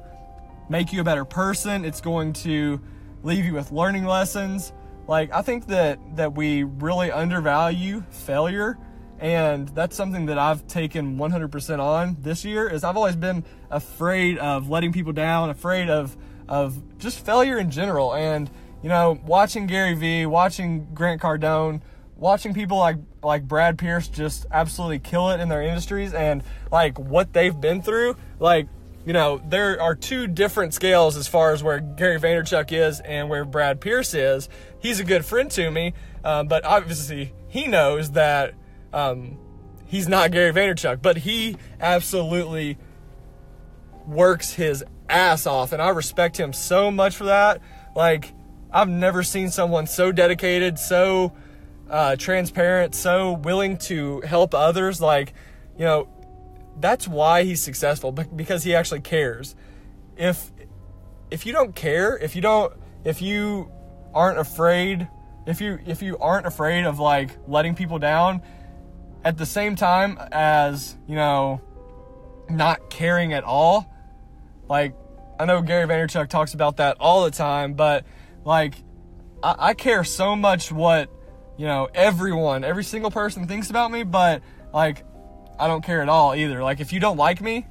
make 0.70 0.94
you 0.94 1.02
a 1.02 1.04
better 1.04 1.26
person. 1.26 1.86
It's 1.86 2.02
going 2.02 2.34
to 2.34 2.80
leave 3.24 3.46
you 3.46 3.54
with 3.54 3.72
learning 3.72 4.06
lessons. 4.06 4.72
Like 5.08 5.34
I 5.34 5.42
think 5.42 5.68
that 5.68 6.00
that 6.16 6.36
we 6.36 6.64
really 6.64 7.12
undervalue 7.12 8.04
failure 8.12 8.78
and 9.20 9.68
that's 9.70 9.96
something 9.96 10.28
that 10.28 10.38
I've 10.38 10.66
taken 10.68 11.18
100% 11.18 11.80
on 11.80 12.16
this 12.22 12.46
year 12.46 12.70
is 12.70 12.86
I've 12.86 12.96
always 12.96 13.18
been 13.18 13.44
afraid 13.70 14.38
of 14.38 14.70
letting 14.70 14.94
people 14.94 15.12
down, 15.12 15.50
afraid 15.50 15.90
of 15.90 16.16
of 16.48 16.98
just 16.98 17.26
failure 17.26 17.58
in 17.58 17.70
general 17.70 18.14
and 18.14 18.50
you 18.82 18.90
know, 18.90 19.20
watching 19.26 19.68
Gary 19.68 19.94
Vee, 19.94 20.26
watching 20.26 20.94
Grant 20.94 21.22
Cardone, 21.22 21.82
watching 22.16 22.54
people 22.54 22.78
like 22.78 22.96
like 23.24 23.48
Brad 23.48 23.78
Pierce 23.78 24.08
just 24.08 24.46
absolutely 24.52 25.00
kill 25.00 25.30
it 25.30 25.40
in 25.40 25.50
their 25.50 25.62
industries 25.62 26.14
and 26.14 26.44
like 26.72 26.98
what 27.00 27.34
they've 27.34 27.60
been 27.60 27.82
through, 27.82 28.16
like 28.40 28.68
you 29.06 29.14
know, 29.14 29.42
there 29.48 29.82
are 29.82 29.96
two 29.96 30.28
different 30.28 30.74
scales 30.74 31.16
as 31.16 31.28
far 31.28 31.52
as 31.52 31.64
where 31.64 31.80
Gary 31.80 32.20
Vaynerchuk 32.20 32.72
is 32.72 33.00
and 33.00 33.30
where 33.30 33.46
Brad 33.46 33.82
Pierce 33.82 34.14
is. 34.14 34.50
He's 34.80 35.00
a 35.00 35.04
good 35.04 35.26
friend 35.26 35.50
to 35.52 35.72
me, 35.72 35.94
um, 36.24 36.48
but 36.48 36.64
obviously 36.66 37.34
he 37.48 37.66
knows 37.66 38.12
that 38.12 38.54
um, 38.94 39.38
he's 39.86 40.08
not 40.08 40.32
Gary 40.32 40.52
Vaynerchuk, 40.52 41.02
but 41.02 41.18
he 41.18 41.58
absolutely 41.80 42.78
works 44.06 44.54
his 44.54 44.84
ass 45.10 45.48
off, 45.48 45.72
and 45.72 45.82
I 45.82 45.90
respect 45.90 46.40
him 46.40 46.54
so 46.54 46.92
much 46.92 47.16
for 47.16 47.26
that. 47.26 47.62
Like, 47.96 48.34
I've 48.72 48.90
never 48.90 49.24
seen 49.24 49.50
someone 49.50 49.88
so 49.88 50.12
dedicated, 50.12 50.78
so 50.78 51.34
uh, 51.90 52.16
transparent, 52.16 52.96
so 52.96 53.34
willing 53.34 53.78
to 53.78 54.22
help 54.22 54.54
others. 54.54 55.02
Like, 55.02 55.34
you 55.78 55.86
know, 55.86 56.08
that's 56.80 57.08
why 57.08 57.44
he's 57.44 57.62
successful 57.62 58.12
because 58.12 58.64
he 58.64 58.76
actually 58.76 59.02
cares. 59.02 59.56
If 60.18 60.52
if 61.32 61.46
you 61.46 61.54
don't 61.54 61.76
care, 61.76 62.18
if 62.18 62.36
you 62.36 62.42
don't, 62.42 62.74
if 63.04 63.22
you 63.22 63.72
aren't 64.14 64.40
afraid, 64.40 65.08
if 65.46 65.62
you 65.62 65.80
if 65.86 66.02
you 66.02 66.18
aren't 66.18 66.46
afraid 66.46 66.86
of 66.86 67.00
like 67.00 67.32
letting 67.48 67.76
people 67.76 68.00
down, 68.00 68.42
at 69.24 69.38
the 69.38 69.46
same 69.46 69.76
time 69.76 70.18
as 70.32 70.96
you 71.08 71.16
know, 71.16 71.62
not 72.50 72.90
caring 72.90 73.34
at 73.34 73.44
all, 73.44 73.92
like 74.70 74.96
I 75.40 75.46
know 75.46 75.62
Gary 75.62 75.88
Vaynerchuk 75.88 76.30
talks 76.30 76.54
about 76.54 76.78
that 76.78 76.98
all 77.00 77.24
the 77.24 77.32
time, 77.32 77.74
but 77.74 78.06
like 78.46 78.76
I, 79.44 79.56
I 79.60 79.74
care 79.74 80.04
so 80.04 80.36
much 80.36 80.72
what 80.72 81.10
you 81.60 81.66
know 81.66 81.90
everyone, 81.94 82.64
every 82.64 82.86
single 82.86 83.12
person 83.12 83.46
thinks 83.46 83.70
about 83.70 83.92
me, 83.92 84.04
but 84.04 84.42
like 84.74 85.04
I 85.60 85.68
don't 85.68 85.84
care 85.84 86.02
at 86.02 86.08
all 86.08 86.34
either. 86.34 86.64
Like 86.64 86.80
if 86.80 86.94
you 86.94 87.02
don't 87.02 87.18
like 87.18 87.42
me, 87.42 87.68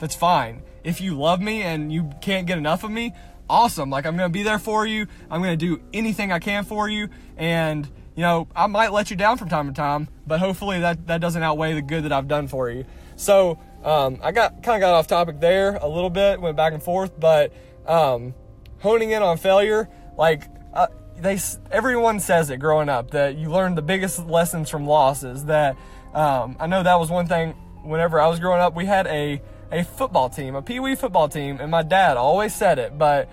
that's 0.00 0.14
fine. 0.14 0.62
If 0.82 1.02
you 1.02 1.14
love 1.14 1.38
me 1.38 1.60
and 1.60 1.92
you 1.92 2.10
can't 2.22 2.46
get 2.46 2.56
enough 2.56 2.84
of 2.84 2.90
me, 2.90 3.12
awesome. 3.50 3.90
Like 3.90 4.06
I'm 4.06 4.16
gonna 4.16 4.30
be 4.30 4.42
there 4.42 4.58
for 4.58 4.86
you. 4.86 5.06
I'm 5.30 5.42
gonna 5.42 5.58
do 5.58 5.82
anything 5.92 6.32
I 6.32 6.38
can 6.38 6.64
for 6.64 6.88
you, 6.88 7.10
and 7.36 7.86
you 8.16 8.22
know 8.22 8.48
I 8.56 8.66
might 8.66 8.92
let 8.92 9.10
you 9.10 9.16
down 9.16 9.36
from 9.36 9.50
time 9.50 9.66
to 9.68 9.74
time, 9.74 10.08
but 10.26 10.40
hopefully 10.40 10.80
that 10.80 11.06
that 11.08 11.20
doesn't 11.20 11.42
outweigh 11.42 11.74
the 11.74 11.82
good 11.82 12.04
that 12.04 12.12
I've 12.12 12.28
done 12.28 12.48
for 12.48 12.70
you. 12.70 12.86
So 13.16 13.58
um, 13.84 14.20
I 14.22 14.32
got 14.32 14.62
kind 14.62 14.82
of 14.82 14.88
got 14.88 14.94
off 14.94 15.06
topic 15.06 15.38
there 15.38 15.76
a 15.76 15.86
little 15.86 16.08
bit, 16.08 16.40
went 16.40 16.56
back 16.56 16.72
and 16.72 16.82
forth, 16.82 17.20
but 17.20 17.52
um, 17.86 18.32
honing 18.78 19.10
in 19.10 19.22
on 19.22 19.36
failure, 19.36 19.90
like. 20.16 20.44
Uh, 20.72 20.86
they 21.22 21.38
everyone 21.70 22.20
says 22.20 22.50
it 22.50 22.58
growing 22.58 22.88
up 22.88 23.12
that 23.12 23.36
you 23.36 23.50
learn 23.50 23.74
the 23.74 23.82
biggest 23.82 24.26
lessons 24.26 24.68
from 24.68 24.86
losses 24.86 25.44
that 25.46 25.76
um, 26.14 26.56
I 26.60 26.66
know 26.66 26.82
that 26.82 26.98
was 26.98 27.10
one 27.10 27.26
thing 27.26 27.54
whenever 27.82 28.20
I 28.20 28.28
was 28.28 28.40
growing 28.40 28.60
up, 28.60 28.74
we 28.74 28.86
had 28.86 29.06
a, 29.06 29.40
a 29.70 29.84
football 29.84 30.28
team, 30.28 30.54
a 30.54 30.62
pee 30.62 30.80
wee 30.80 30.94
football 30.94 31.28
team, 31.28 31.58
and 31.60 31.70
my 31.70 31.82
dad 31.82 32.16
always 32.16 32.54
said 32.54 32.78
it, 32.78 32.96
but 32.96 33.28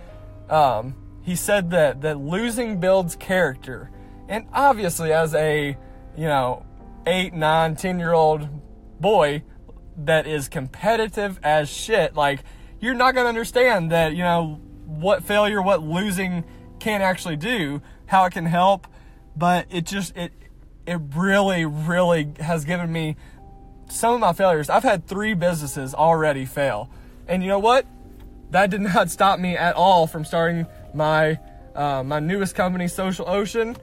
um, 0.50 0.96
he 1.22 1.36
said 1.36 1.72
that, 1.72 2.02
that 2.02 2.20
losing 2.20 2.80
builds 2.80 3.16
character. 3.16 3.92
And 4.28 4.48
obviously, 4.54 5.14
as 5.14 5.34
a, 5.36 5.78
you 6.18 6.26
know, 6.26 6.66
eight, 7.06 7.34
nine, 7.34 7.76
ten 7.76 8.00
year 8.00 8.14
old 8.14 8.48
boy 9.00 9.44
that 9.98 10.28
is 10.28 10.48
competitive 10.48 11.40
as 11.44 11.70
shit, 11.70 12.16
like, 12.16 12.42
you're 12.80 12.94
not 12.94 13.14
to 13.26 13.30
understand 13.30 13.92
that, 13.92 14.14
you 14.14 14.24
know, 14.24 14.60
what 14.86 15.24
failure, 15.24 15.62
what 15.62 15.84
losing 15.84 16.44
can 16.80 17.02
actually 17.02 17.36
do, 17.36 17.82
how 18.08 18.26
it 18.26 18.34
can 18.34 18.46
help. 18.46 18.88
But 19.36 19.68
it 19.70 19.86
just, 19.86 20.16
it, 20.18 20.34
it 20.86 21.00
really, 21.16 21.66
really 21.66 22.32
has 22.40 22.66
given 22.66 22.92
me 22.92 23.16
some 23.90 24.14
of 24.16 24.20
my 24.20 24.34
failures. 24.34 24.70
I've 24.70 24.84
had 24.84 25.08
three 25.08 25.34
businesses 25.34 25.94
already 25.94 26.46
fail. 26.46 26.90
And 27.28 27.44
you 27.44 27.50
know 27.50 27.60
what? 27.60 27.86
That 28.52 28.70
did 28.70 28.82
not 28.82 29.10
stop 29.12 29.40
me 29.40 29.56
at 29.56 29.76
all 29.76 30.08
from 30.08 30.26
starting 30.26 30.66
my 30.94 31.40
uh, 31.76 32.04
my 32.04 32.20
newest 32.20 32.56
company, 32.56 32.88
Social 32.88 33.30
Ocean. 33.30 33.78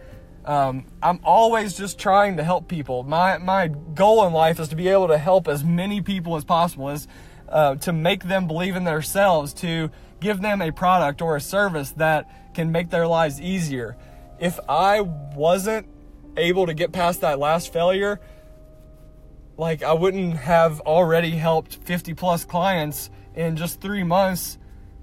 Um, 0.45 0.85
I'm 1.03 1.21
always 1.25 1.76
just 1.76 1.99
trying 1.99 2.37
to 2.37 2.45
help 2.45 2.69
people. 2.69 3.03
My 3.03 3.38
my 3.38 3.69
goal 3.69 4.26
in 4.26 4.33
life 4.33 4.61
is 4.61 4.69
to 4.69 4.76
be 4.76 4.88
able 4.88 5.09
to 5.09 5.19
help 5.19 5.49
as 5.49 5.65
many 5.65 6.00
people 6.00 6.37
as 6.37 6.45
possible, 6.45 6.91
is 6.91 7.09
uh, 7.49 7.76
to 7.76 7.93
make 7.93 8.25
them 8.25 8.47
believe 8.47 8.76
in 8.76 8.85
themselves, 8.85 9.53
to 9.55 9.91
give 10.21 10.41
them 10.41 10.61
a 10.62 10.71
product 10.73 11.23
or 11.23 11.37
a 11.37 11.41
service 11.41 11.91
that 11.93 12.46
can 12.56 12.72
make 12.72 12.88
their 12.88 13.06
lives 13.06 13.38
easier. 13.38 13.96
If 14.40 14.58
I 14.66 15.02
wasn't 15.02 15.86
able 16.38 16.66
to 16.66 16.75
get 16.75 16.90
past 16.90 17.20
that 17.20 17.38
last 17.38 17.70
failure, 17.70 18.18
like 19.58 19.82
I 19.82 19.92
wouldn't 19.92 20.38
have 20.38 20.80
already 20.80 21.30
helped 21.30 21.76
50 21.84 22.14
plus 22.14 22.46
clients 22.46 23.10
in 23.34 23.56
just 23.56 23.82
three 23.82 24.02
months, 24.02 24.56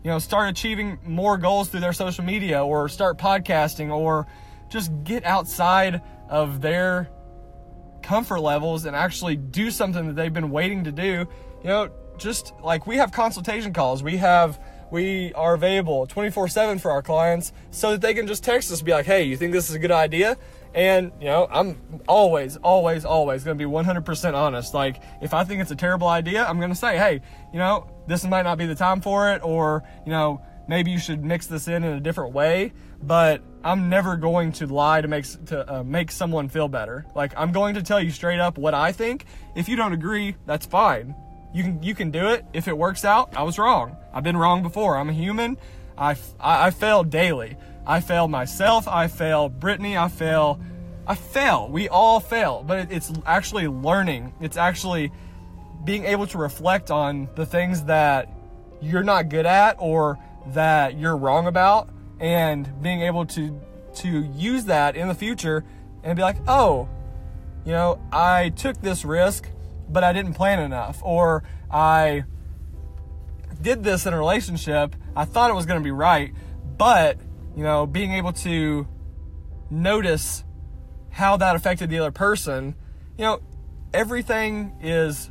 you 0.04 0.10
know, 0.10 0.18
start 0.18 0.50
achieving 0.50 0.98
more 1.06 1.38
goals 1.38 1.70
through 1.70 1.82
their 1.82 1.94
social 1.94 2.24
media 2.24 2.66
or 2.66 2.90
start 2.90 3.20
podcasting 3.20 3.92
or 3.92 4.26
just 4.70 4.92
get 5.04 5.24
outside 5.24 6.02
of 6.30 6.60
their 6.60 7.10
comfort 8.02 8.40
levels 8.40 8.86
and 8.86 8.96
actually 8.96 9.36
do 9.36 9.70
something 9.70 10.08
that 10.08 10.16
they've 10.16 10.34
been 10.34 10.50
waiting 10.50 10.86
to 10.86 10.92
do. 10.92 11.28
You 11.62 11.70
know, 11.70 11.90
just 12.18 12.54
like 12.64 12.88
we 12.88 12.98
have 12.98 13.12
consultation 13.12 13.74
calls, 13.74 14.02
we 14.02 14.18
have 14.18 14.60
we 14.92 15.34
are 15.34 15.54
available 15.54 16.08
24/7 16.08 16.80
for 16.80 16.92
our 16.92 17.02
clients 17.02 17.52
so 17.72 17.92
that 17.92 18.02
they 18.02 18.14
can 18.14 18.28
just 18.28 18.44
text 18.44 18.72
us 18.72 18.82
be 18.82 18.92
like, 18.92 19.06
"Hey, 19.06 19.24
you 19.24 19.38
think 19.38 19.54
this 19.54 19.70
is 19.70 19.76
a 19.76 19.80
good 19.80 19.92
idea?" 19.92 20.38
And, 20.76 21.12
you 21.20 21.28
know, 21.28 21.48
I'm 21.52 21.78
always, 22.08 22.58
always, 22.58 23.06
always 23.06 23.44
going 23.44 23.58
to 23.58 23.64
be 23.64 23.70
100% 23.70 24.34
honest. 24.34 24.74
Like, 24.74 25.02
if 25.22 25.34
I 25.34 25.44
think 25.44 25.62
it's 25.62 25.70
a 25.70 25.76
terrible 25.76 26.08
idea, 26.08 26.44
I'm 26.46 26.58
going 26.58 26.72
to 26.72 26.76
say, 26.76 26.98
hey, 26.98 27.22
you 27.52 27.60
know, 27.60 27.88
this 28.08 28.26
might 28.26 28.42
not 28.42 28.58
be 28.58 28.66
the 28.66 28.74
time 28.74 29.00
for 29.00 29.32
it, 29.34 29.44
or, 29.44 29.84
you 30.04 30.12
know, 30.12 30.42
maybe 30.68 30.92
you 30.92 30.98
should 30.98 31.24
mix 31.24 31.48
this 31.48 31.68
in 31.68 31.84
in 31.84 31.94
a 31.94 32.00
different 32.00 32.34
way. 32.34 32.74
But 33.02 33.42
I'm 33.64 33.90
never 33.90 34.16
going 34.16 34.52
to 34.54 34.68
lie 34.68 35.02
to 35.02 35.08
make 35.08 35.26
to 35.48 35.74
uh, 35.74 35.84
make 35.84 36.12
someone 36.12 36.50
feel 36.50 36.68
better. 36.68 37.06
Like 37.16 37.34
I'm 37.38 37.52
going 37.52 37.76
to 37.76 37.84
tell 37.84 38.02
you 38.02 38.12
straight 38.12 38.40
up 38.40 38.58
what 38.58 38.74
I 38.74 38.92
think. 38.92 39.26
If 39.56 39.68
you 39.68 39.76
don't 39.76 39.94
agree, 39.94 40.36
that's 40.46 40.66
fine. 40.66 41.16
You 41.54 41.64
can 41.64 41.84
you 41.84 41.94
can 41.94 42.12
do 42.12 42.28
it. 42.28 42.46
If 42.54 42.68
it 42.68 42.78
works 42.78 43.06
out, 43.06 43.36
I 43.36 43.44
was 43.44 43.60
wrong. 43.60 43.96
I've 44.14 44.24
been 44.24 44.38
wrong 44.38 44.64
before. 44.64 44.98
I'm 44.98 45.10
a 45.10 45.14
human. 45.14 45.58
I 45.98 46.12
I, 46.40 46.68
I 46.68 46.72
fail 46.72 47.04
daily. 47.04 47.58
I 47.86 48.02
fail 48.02 48.28
myself. 48.28 48.88
I 48.88 49.08
fail 49.08 49.50
Brittany. 49.50 49.98
I 49.98 50.08
fail. 50.08 50.60
I 51.06 51.16
fail. 51.16 51.70
We 51.70 51.90
all 51.90 52.20
fail, 52.20 52.64
but 52.66 52.92
it's 52.92 53.12
actually 53.26 53.68
learning. 53.68 54.34
It's 54.42 54.58
actually 54.58 55.12
being 55.84 56.06
able 56.06 56.26
to 56.28 56.38
reflect 56.38 56.90
on 56.90 57.28
the 57.36 57.46
things 57.46 57.84
that 57.84 58.30
you're 58.82 59.04
not 59.04 59.30
good 59.30 59.46
at 59.46 59.76
or 59.80 60.18
that 60.48 60.98
you're 60.98 61.16
wrong 61.16 61.48
about 61.48 61.90
and 62.20 62.82
being 62.82 63.02
able 63.02 63.26
to 63.28 63.60
to 63.96 64.24
use 64.36 64.66
that 64.66 64.96
in 64.96 65.08
the 65.08 65.14
future 65.16 65.64
and 66.04 66.16
be 66.16 66.22
like, 66.24 66.38
"Oh, 66.48 66.88
you 67.66 67.74
know, 67.74 68.00
I 68.12 68.50
took 68.50 68.82
this 68.82 69.06
risk, 69.06 69.50
but 69.94 70.04
I 70.04 70.12
didn't 70.14 70.34
plan 70.34 70.60
enough." 70.60 71.00
Or 71.04 71.44
I 71.72 72.26
did 73.62 73.84
this 73.84 74.06
in 74.06 74.14
a 74.14 74.18
relationship. 74.18 74.96
I 75.16 75.26
thought 75.26 75.50
it 75.50 75.54
was 75.54 75.66
going 75.66 75.80
to 75.80 75.84
be 75.84 75.92
right, 75.92 76.34
but 76.78 77.18
you 77.56 77.64
know, 77.64 77.86
being 77.86 78.14
able 78.14 78.34
to 78.34 78.88
notice 79.70 80.44
how 81.10 81.38
that 81.38 81.56
affected 81.56 81.90
the 81.90 82.00
other 82.00 82.12
person, 82.12 82.76
you 83.18 83.24
know, 83.24 83.40
everything 83.94 84.76
is 84.82 85.30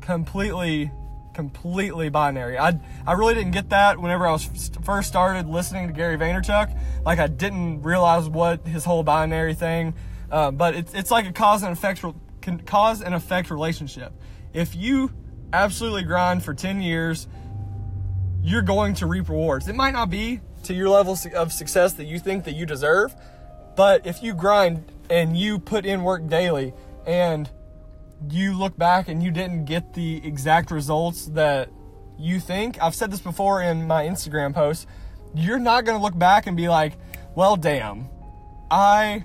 completely 0.00 0.90
completely 1.34 2.08
binary. 2.08 2.58
I 2.58 2.80
I 3.06 3.12
really 3.12 3.34
didn't 3.34 3.52
get 3.52 3.70
that 3.70 3.98
whenever 3.98 4.26
I 4.26 4.32
was 4.32 4.70
first 4.82 5.08
started 5.08 5.46
listening 5.46 5.86
to 5.86 5.92
Gary 5.92 6.16
Vaynerchuk. 6.16 6.76
Like 7.04 7.18
I 7.18 7.28
didn't 7.28 7.82
realize 7.82 8.28
what 8.28 8.66
his 8.66 8.84
whole 8.84 9.02
binary 9.02 9.54
thing, 9.54 9.94
uh, 10.30 10.50
but 10.50 10.74
it's 10.74 10.94
it's 10.94 11.10
like 11.10 11.26
a 11.26 11.32
cause 11.32 11.62
and 11.62 11.72
effect 11.72 12.04
cause 12.66 13.02
and 13.02 13.14
effect 13.14 13.50
relationship. 13.50 14.12
If 14.52 14.74
you 14.74 15.12
absolutely 15.52 16.02
grind 16.02 16.44
for 16.44 16.54
10 16.54 16.80
years, 16.80 17.28
you're 18.42 18.62
going 18.62 18.94
to 18.94 19.06
reap 19.06 19.28
rewards. 19.28 19.68
It 19.68 19.74
might 19.74 19.92
not 19.92 20.10
be 20.10 20.40
to 20.64 20.74
your 20.74 20.88
level 20.88 21.16
of 21.34 21.52
success 21.52 21.94
that 21.94 22.04
you 22.04 22.18
think 22.18 22.44
that 22.44 22.54
you 22.54 22.66
deserve. 22.66 23.14
But 23.76 24.06
if 24.06 24.22
you 24.22 24.34
grind 24.34 24.84
and 25.08 25.36
you 25.36 25.58
put 25.58 25.86
in 25.86 26.02
work 26.02 26.26
daily 26.28 26.72
and 27.06 27.48
you 28.28 28.58
look 28.58 28.76
back 28.76 29.08
and 29.08 29.22
you 29.22 29.30
didn't 29.30 29.64
get 29.64 29.94
the 29.94 30.24
exact 30.26 30.70
results 30.70 31.26
that 31.26 31.70
you 32.18 32.40
think, 32.40 32.80
I've 32.82 32.94
said 32.94 33.10
this 33.10 33.20
before 33.20 33.62
in 33.62 33.86
my 33.86 34.04
Instagram 34.04 34.54
posts, 34.54 34.86
you're 35.34 35.58
not 35.58 35.84
going 35.84 35.96
to 35.96 36.02
look 36.02 36.18
back 36.18 36.46
and 36.46 36.56
be 36.56 36.68
like, 36.68 36.94
well, 37.34 37.56
damn, 37.56 38.08
I 38.70 39.24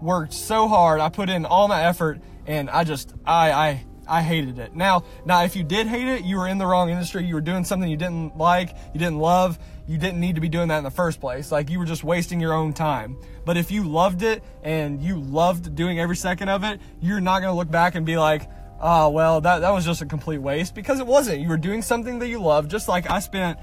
worked 0.00 0.32
so 0.32 0.68
hard, 0.68 1.00
I 1.00 1.08
put 1.08 1.30
in 1.30 1.44
all 1.44 1.68
my 1.68 1.84
effort, 1.84 2.20
and 2.46 2.70
I 2.70 2.84
just, 2.84 3.12
I, 3.24 3.52
I, 3.52 3.84
I 4.08 4.22
hated 4.22 4.58
it. 4.58 4.74
Now, 4.74 5.04
now 5.26 5.44
if 5.44 5.54
you 5.54 5.62
did 5.62 5.86
hate 5.86 6.08
it, 6.08 6.24
you 6.24 6.38
were 6.38 6.48
in 6.48 6.58
the 6.58 6.66
wrong 6.66 6.88
industry. 6.88 7.24
You 7.24 7.34
were 7.34 7.42
doing 7.42 7.64
something 7.64 7.88
you 7.88 7.96
didn't 7.96 8.38
like, 8.38 8.74
you 8.94 8.98
didn't 8.98 9.18
love. 9.18 9.58
You 9.86 9.96
didn't 9.96 10.20
need 10.20 10.34
to 10.34 10.40
be 10.40 10.48
doing 10.50 10.68
that 10.68 10.78
in 10.78 10.84
the 10.84 10.90
first 10.90 11.20
place. 11.20 11.50
Like 11.50 11.70
you 11.70 11.78
were 11.78 11.86
just 11.86 12.04
wasting 12.04 12.40
your 12.40 12.52
own 12.52 12.74
time. 12.74 13.16
But 13.46 13.56
if 13.56 13.70
you 13.70 13.84
loved 13.84 14.22
it 14.22 14.42
and 14.62 15.02
you 15.02 15.18
loved 15.18 15.74
doing 15.74 15.98
every 15.98 16.16
second 16.16 16.50
of 16.50 16.62
it, 16.64 16.80
you're 17.00 17.20
not 17.20 17.40
going 17.40 17.50
to 17.50 17.56
look 17.56 17.70
back 17.70 17.94
and 17.94 18.04
be 18.04 18.18
like, 18.18 18.50
"Oh, 18.80 19.08
well, 19.08 19.40
that 19.40 19.60
that 19.60 19.70
was 19.70 19.86
just 19.86 20.02
a 20.02 20.06
complete 20.06 20.38
waste" 20.38 20.74
because 20.74 21.00
it 21.00 21.06
wasn't. 21.06 21.40
You 21.40 21.48
were 21.48 21.56
doing 21.56 21.80
something 21.80 22.18
that 22.18 22.28
you 22.28 22.38
loved, 22.38 22.70
just 22.70 22.86
like 22.86 23.10
I 23.10 23.20
spent 23.20 23.58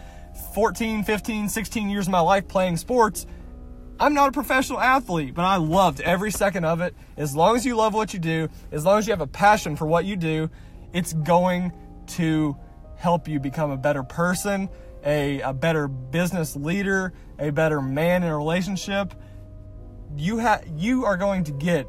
14, 0.55 1.03
15, 1.03 1.47
16 1.47 1.89
years 1.89 2.07
of 2.07 2.11
my 2.11 2.19
life 2.19 2.47
playing 2.47 2.77
sports 2.77 3.27
I'm 3.99 4.13
not 4.13 4.29
a 4.29 4.31
professional 4.31 4.79
athlete, 4.79 5.33
but 5.33 5.43
I 5.43 5.55
loved 5.55 6.01
every 6.01 6.31
second 6.31 6.65
of 6.65 6.81
it. 6.81 6.93
As 7.15 7.35
long 7.35 7.55
as 7.55 7.65
you 7.65 7.75
love 7.75 7.93
what 7.93 8.13
you 8.13 8.19
do, 8.19 8.49
as 8.71 8.85
long 8.85 8.99
as 8.99 9.07
you 9.07 9.13
have 9.13 9.21
a 9.21 9.27
passion 9.27 9.75
for 9.75 9.85
what 9.85 10.05
you 10.05 10.17
do, 10.17 10.49
it's 10.93 11.13
going 11.13 11.71
to 12.07 12.57
help 12.97 13.27
you 13.27 13.39
become 13.39 13.71
a 13.71 13.77
better 13.77 14.03
person, 14.03 14.69
a, 15.05 15.39
a 15.41 15.53
better 15.53 15.87
business 15.87 16.55
leader, 16.55 17.13
a 17.39 17.51
better 17.51 17.81
man 17.81 18.23
in 18.23 18.29
a 18.29 18.37
relationship. 18.37 19.13
You 20.17 20.37
have 20.37 20.65
you 20.75 21.05
are 21.05 21.17
going 21.17 21.45
to 21.45 21.51
get 21.51 21.85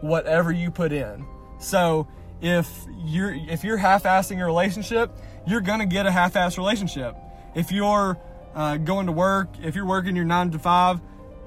whatever 0.00 0.52
you 0.52 0.70
put 0.70 0.92
in. 0.92 1.26
So 1.58 2.08
if 2.40 2.68
you're 3.04 3.34
if 3.34 3.62
you're 3.62 3.76
half-assing 3.76 4.38
your 4.38 4.46
relationship, 4.46 5.10
you're 5.46 5.60
gonna 5.60 5.86
get 5.86 6.06
a 6.06 6.10
half-ass 6.10 6.56
relationship. 6.56 7.14
If 7.54 7.72
you're 7.72 8.18
uh, 8.54 8.78
going 8.78 9.06
to 9.06 9.12
work, 9.12 9.48
if 9.62 9.74
you're 9.74 9.86
working 9.86 10.16
your 10.16 10.24
nine 10.24 10.50
to 10.50 10.58
five, 10.58 11.00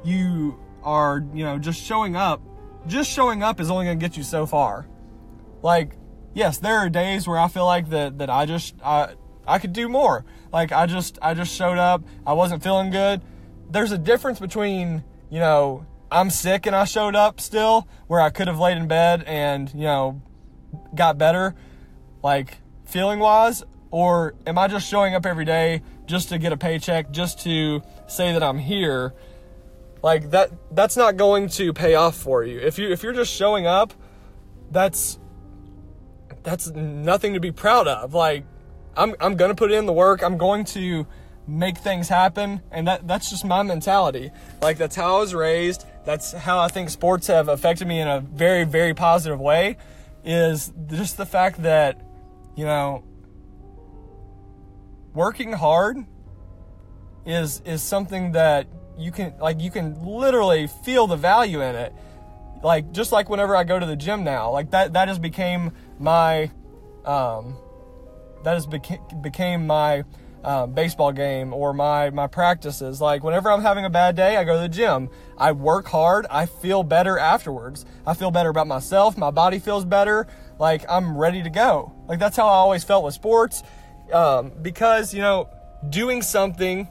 you 0.05 0.59
are, 0.83 1.23
you 1.33 1.43
know, 1.43 1.57
just 1.57 1.81
showing 1.81 2.15
up, 2.15 2.41
just 2.87 3.09
showing 3.09 3.43
up 3.43 3.59
is 3.59 3.69
only 3.69 3.85
going 3.85 3.99
to 3.99 4.05
get 4.05 4.15
you 4.15 4.23
so 4.23 4.45
far. 4.45 4.87
Like, 5.61 5.97
yes, 6.33 6.59
there 6.59 6.77
are 6.77 6.89
days 6.89 7.27
where 7.27 7.39
I 7.39 7.47
feel 7.47 7.65
like 7.65 7.89
that 7.89 8.19
that 8.19 8.29
I 8.29 8.45
just 8.45 8.75
I 8.83 9.15
I 9.47 9.59
could 9.59 9.73
do 9.73 9.89
more. 9.89 10.25
Like 10.53 10.71
I 10.71 10.85
just 10.85 11.17
I 11.21 11.33
just 11.33 11.53
showed 11.55 11.77
up, 11.77 12.03
I 12.25 12.33
wasn't 12.33 12.63
feeling 12.63 12.91
good. 12.91 13.21
There's 13.69 13.91
a 13.91 13.97
difference 13.97 14.39
between, 14.39 15.03
you 15.29 15.39
know, 15.39 15.85
I'm 16.11 16.29
sick 16.29 16.67
and 16.67 16.75
I 16.75 16.85
showed 16.85 17.15
up 17.15 17.41
still 17.41 17.87
where 18.07 18.21
I 18.21 18.29
could 18.29 18.47
have 18.47 18.59
laid 18.59 18.77
in 18.77 18.87
bed 18.87 19.23
and, 19.25 19.73
you 19.73 19.85
know, 19.85 20.21
got 20.93 21.17
better 21.17 21.55
like 22.21 22.59
feeling 22.85 23.19
wise 23.19 23.63
or 23.91 24.35
am 24.45 24.57
I 24.57 24.67
just 24.67 24.87
showing 24.87 25.15
up 25.15 25.25
every 25.25 25.45
day 25.45 25.81
just 26.05 26.29
to 26.29 26.37
get 26.37 26.51
a 26.51 26.57
paycheck, 26.57 27.11
just 27.11 27.39
to 27.41 27.81
say 28.07 28.33
that 28.33 28.43
I'm 28.43 28.59
here 28.59 29.13
like 30.05 30.29
that 30.29 30.51
that's 30.69 30.95
not 30.95 31.17
going 31.17 31.49
to 31.49 31.73
pay 31.73 31.95
off 31.95 32.15
for 32.15 32.43
you. 32.43 32.59
If 32.59 32.77
you 32.77 32.91
if 32.91 33.01
you're 33.01 33.11
just 33.11 33.33
showing 33.33 33.65
up, 33.65 33.91
that's 34.69 35.17
that's 36.43 36.67
nothing 36.67 37.33
to 37.33 37.39
be 37.39 37.51
proud 37.51 37.87
of. 37.87 38.13
Like 38.13 38.45
I'm 38.95 39.15
I'm 39.19 39.35
going 39.35 39.49
to 39.49 39.55
put 39.55 39.71
in 39.71 39.87
the 39.87 39.93
work. 39.93 40.21
I'm 40.21 40.37
going 40.37 40.63
to 40.65 41.07
make 41.47 41.79
things 41.79 42.07
happen 42.07 42.61
and 42.71 42.87
that 42.87 43.07
that's 43.07 43.31
just 43.31 43.45
my 43.45 43.63
mentality. 43.63 44.29
Like 44.61 44.77
that's 44.77 44.95
how 44.95 45.15
I 45.15 45.19
was 45.21 45.33
raised. 45.33 45.87
That's 46.05 46.33
how 46.33 46.59
I 46.59 46.67
think 46.67 46.91
sports 46.91 47.25
have 47.25 47.47
affected 47.47 47.87
me 47.87 47.99
in 47.99 48.07
a 48.07 48.19
very 48.19 48.63
very 48.63 48.93
positive 48.93 49.39
way 49.39 49.75
is 50.23 50.71
just 50.85 51.17
the 51.17 51.25
fact 51.25 51.63
that 51.63 51.99
you 52.55 52.65
know 52.65 53.03
working 55.15 55.51
hard 55.51 55.97
is 57.25 57.63
is 57.65 57.81
something 57.81 58.33
that 58.33 58.67
you 58.97 59.11
can 59.11 59.33
like 59.39 59.59
you 59.61 59.71
can 59.71 60.01
literally 60.03 60.67
feel 60.67 61.07
the 61.07 61.17
value 61.17 61.61
in 61.61 61.75
it. 61.75 61.93
Like 62.63 62.91
just 62.91 63.11
like 63.11 63.29
whenever 63.29 63.55
i 63.55 63.63
go 63.63 63.79
to 63.79 63.85
the 63.85 63.95
gym 63.95 64.23
now 64.23 64.51
like 64.51 64.71
that 64.71 64.93
that 64.93 65.07
has 65.07 65.19
became 65.19 65.71
my 65.99 66.49
um 67.05 67.55
that 68.43 68.53
has 68.53 68.65
beca- 68.65 69.21
became 69.21 69.67
my 69.67 70.03
um, 70.43 70.73
baseball 70.73 71.11
game 71.11 71.53
or 71.53 71.73
my 71.73 72.09
my 72.11 72.27
practices. 72.27 73.01
Like 73.01 73.23
whenever 73.23 73.51
i'm 73.51 73.61
having 73.61 73.85
a 73.85 73.89
bad 73.89 74.15
day 74.15 74.37
i 74.37 74.43
go 74.43 74.55
to 74.55 74.61
the 74.61 74.69
gym. 74.69 75.09
I 75.37 75.51
work 75.51 75.87
hard. 75.87 76.25
I 76.29 76.45
feel 76.45 76.83
better 76.83 77.17
afterwards. 77.17 77.85
I 78.07 78.13
feel 78.13 78.31
better 78.31 78.49
about 78.49 78.67
myself. 78.67 79.17
My 79.17 79.31
body 79.31 79.59
feels 79.59 79.85
better. 79.85 80.27
Like 80.57 80.85
i'm 80.89 81.17
ready 81.17 81.43
to 81.43 81.49
go. 81.49 81.93
Like 82.07 82.19
that's 82.19 82.37
how 82.37 82.47
i 82.47 82.53
always 82.53 82.83
felt 82.83 83.03
with 83.03 83.13
sports. 83.13 83.63
Um, 84.13 84.51
because 84.61 85.13
you 85.13 85.21
know 85.21 85.49
doing 85.89 86.21
something 86.21 86.87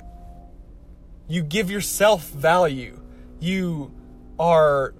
you 1.28 1.42
give 1.42 1.70
yourself 1.70 2.28
value. 2.28 3.00
You 3.40 3.92
are 4.38 4.94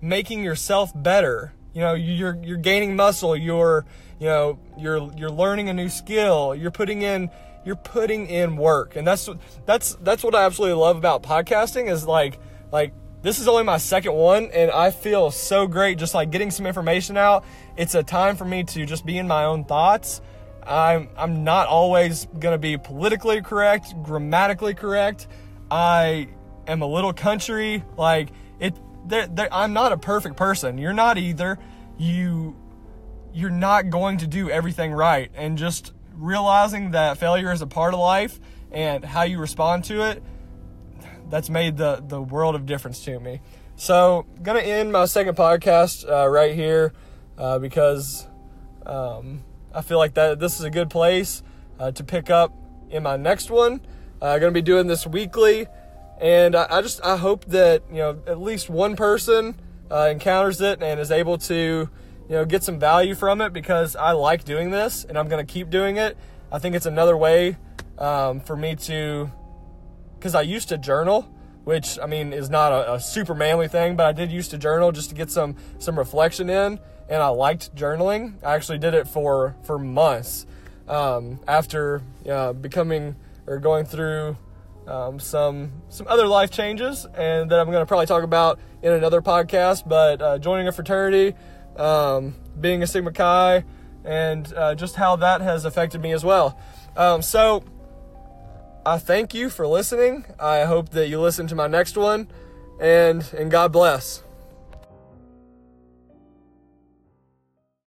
making 0.00 0.42
yourself 0.42 0.92
better. 0.94 1.52
You 1.72 1.80
know, 1.82 1.94
you're 1.94 2.36
you're 2.42 2.56
gaining 2.56 2.96
muscle. 2.96 3.36
You're 3.36 3.84
you 4.18 4.26
know 4.26 4.58
you're 4.78 5.12
you're 5.16 5.30
learning 5.30 5.68
a 5.68 5.74
new 5.74 5.88
skill. 5.88 6.54
You're 6.54 6.70
putting 6.70 7.02
in 7.02 7.30
you're 7.64 7.76
putting 7.76 8.26
in 8.28 8.56
work, 8.56 8.96
and 8.96 9.06
that's 9.06 9.28
that's 9.64 9.96
that's 9.96 10.22
what 10.22 10.34
I 10.34 10.44
absolutely 10.44 10.76
love 10.80 10.96
about 10.96 11.22
podcasting. 11.22 11.90
Is 11.90 12.06
like 12.06 12.38
like 12.72 12.92
this 13.22 13.38
is 13.38 13.48
only 13.48 13.64
my 13.64 13.78
second 13.78 14.12
one, 14.12 14.50
and 14.52 14.70
I 14.70 14.90
feel 14.90 15.30
so 15.30 15.66
great 15.66 15.98
just 15.98 16.14
like 16.14 16.30
getting 16.30 16.50
some 16.50 16.66
information 16.66 17.16
out. 17.16 17.44
It's 17.76 17.94
a 17.94 18.02
time 18.02 18.36
for 18.36 18.44
me 18.44 18.64
to 18.64 18.86
just 18.86 19.04
be 19.04 19.18
in 19.18 19.26
my 19.26 19.44
own 19.44 19.64
thoughts. 19.64 20.20
I'm 20.66 21.08
I'm 21.16 21.44
not 21.44 21.66
always 21.66 22.26
gonna 22.38 22.58
be 22.58 22.78
politically 22.78 23.42
correct, 23.42 23.94
grammatically 24.02 24.74
correct 24.74 25.26
I 25.70 26.28
am 26.66 26.82
a 26.82 26.86
little 26.86 27.12
country. 27.12 27.84
Like 27.96 28.30
it, 28.60 28.74
they're, 29.06 29.26
they're, 29.26 29.52
I'm 29.52 29.72
not 29.72 29.92
a 29.92 29.96
perfect 29.96 30.36
person. 30.36 30.78
You're 30.78 30.92
not 30.92 31.18
either. 31.18 31.58
You, 31.98 32.56
you're 33.32 33.50
not 33.50 33.90
going 33.90 34.18
to 34.18 34.26
do 34.26 34.50
everything 34.50 34.92
right, 34.92 35.30
and 35.34 35.58
just 35.58 35.92
realizing 36.14 36.92
that 36.92 37.18
failure 37.18 37.52
is 37.52 37.60
a 37.62 37.66
part 37.66 37.94
of 37.94 38.00
life 38.00 38.40
and 38.72 39.04
how 39.04 39.22
you 39.22 39.38
respond 39.38 39.84
to 39.84 40.08
it. 40.08 40.22
That's 41.28 41.50
made 41.50 41.76
the 41.76 42.02
the 42.06 42.20
world 42.20 42.54
of 42.54 42.66
difference 42.66 43.04
to 43.04 43.18
me. 43.18 43.40
So, 43.76 44.26
gonna 44.42 44.60
end 44.60 44.92
my 44.92 45.04
second 45.04 45.36
podcast 45.36 46.08
uh, 46.08 46.28
right 46.28 46.54
here 46.54 46.92
uh, 47.36 47.58
because 47.58 48.26
um, 48.86 49.42
I 49.74 49.82
feel 49.82 49.98
like 49.98 50.14
that 50.14 50.38
this 50.38 50.58
is 50.58 50.64
a 50.64 50.70
good 50.70 50.88
place 50.88 51.42
uh, 51.78 51.90
to 51.92 52.04
pick 52.04 52.30
up 52.30 52.54
in 52.90 53.02
my 53.02 53.16
next 53.16 53.50
one. 53.50 53.80
I'm 54.22 54.40
going 54.40 54.52
to 54.52 54.58
be 54.58 54.62
doing 54.62 54.86
this 54.86 55.06
weekly, 55.06 55.66
and 56.20 56.56
I, 56.56 56.66
I, 56.70 56.82
just 56.82 57.04
I 57.04 57.16
hope 57.16 57.44
that 57.46 57.82
you 57.90 57.98
know 57.98 58.18
at 58.26 58.40
least 58.40 58.70
one 58.70 58.96
person 58.96 59.60
uh, 59.90 60.08
encounters 60.10 60.60
it 60.60 60.82
and 60.82 60.98
is 60.98 61.10
able 61.10 61.38
to 61.38 61.54
you 62.28 62.34
know 62.34 62.44
get 62.44 62.62
some 62.62 62.78
value 62.78 63.14
from 63.14 63.40
it 63.40 63.52
because 63.52 63.94
I 63.94 64.12
like 64.12 64.44
doing 64.44 64.70
this 64.70 65.04
and 65.04 65.18
I'm 65.18 65.28
going 65.28 65.44
to 65.44 65.52
keep 65.52 65.70
doing 65.70 65.96
it. 65.96 66.16
I 66.50 66.58
think 66.58 66.74
it's 66.74 66.86
another 66.86 67.16
way 67.16 67.56
um, 67.98 68.40
for 68.40 68.56
me 68.56 68.74
to 68.76 69.30
because 70.18 70.34
I 70.34 70.42
used 70.42 70.70
to 70.70 70.78
journal, 70.78 71.28
which 71.64 71.98
I 72.02 72.06
mean 72.06 72.32
is 72.32 72.48
not 72.48 72.72
a, 72.72 72.94
a 72.94 73.00
super 73.00 73.34
manly 73.34 73.68
thing, 73.68 73.96
but 73.96 74.06
I 74.06 74.12
did 74.12 74.32
used 74.32 74.50
to 74.52 74.58
journal 74.58 74.92
just 74.92 75.10
to 75.10 75.14
get 75.14 75.30
some 75.30 75.56
some 75.78 75.98
reflection 75.98 76.48
in, 76.48 76.80
and 77.08 77.22
I 77.22 77.28
liked 77.28 77.74
journaling. 77.76 78.42
I 78.42 78.54
actually 78.54 78.78
did 78.78 78.94
it 78.94 79.06
for 79.06 79.56
for 79.64 79.78
months 79.78 80.46
um, 80.88 81.40
after 81.46 82.02
uh, 82.28 82.54
becoming 82.54 83.16
or 83.46 83.58
going 83.58 83.84
through 83.84 84.36
um, 84.86 85.18
some 85.18 85.72
some 85.88 86.06
other 86.08 86.26
life 86.26 86.50
changes, 86.50 87.06
and 87.14 87.50
that 87.50 87.58
I'm 87.58 87.66
going 87.70 87.82
to 87.82 87.86
probably 87.86 88.06
talk 88.06 88.22
about 88.22 88.58
in 88.82 88.92
another 88.92 89.20
podcast. 89.20 89.88
But 89.88 90.22
uh, 90.22 90.38
joining 90.38 90.68
a 90.68 90.72
fraternity, 90.72 91.36
um, 91.76 92.34
being 92.60 92.82
a 92.82 92.86
Sigma 92.86 93.12
Chi, 93.12 93.64
and 94.04 94.52
uh, 94.54 94.74
just 94.74 94.96
how 94.96 95.16
that 95.16 95.40
has 95.40 95.64
affected 95.64 96.00
me 96.00 96.12
as 96.12 96.24
well. 96.24 96.58
Um, 96.96 97.22
so 97.22 97.64
I 98.84 98.98
thank 98.98 99.34
you 99.34 99.50
for 99.50 99.66
listening. 99.66 100.24
I 100.38 100.64
hope 100.64 100.90
that 100.90 101.08
you 101.08 101.20
listen 101.20 101.46
to 101.48 101.54
my 101.54 101.66
next 101.66 101.96
one, 101.96 102.28
and 102.80 103.28
and 103.36 103.50
God 103.50 103.72
bless. 103.72 104.22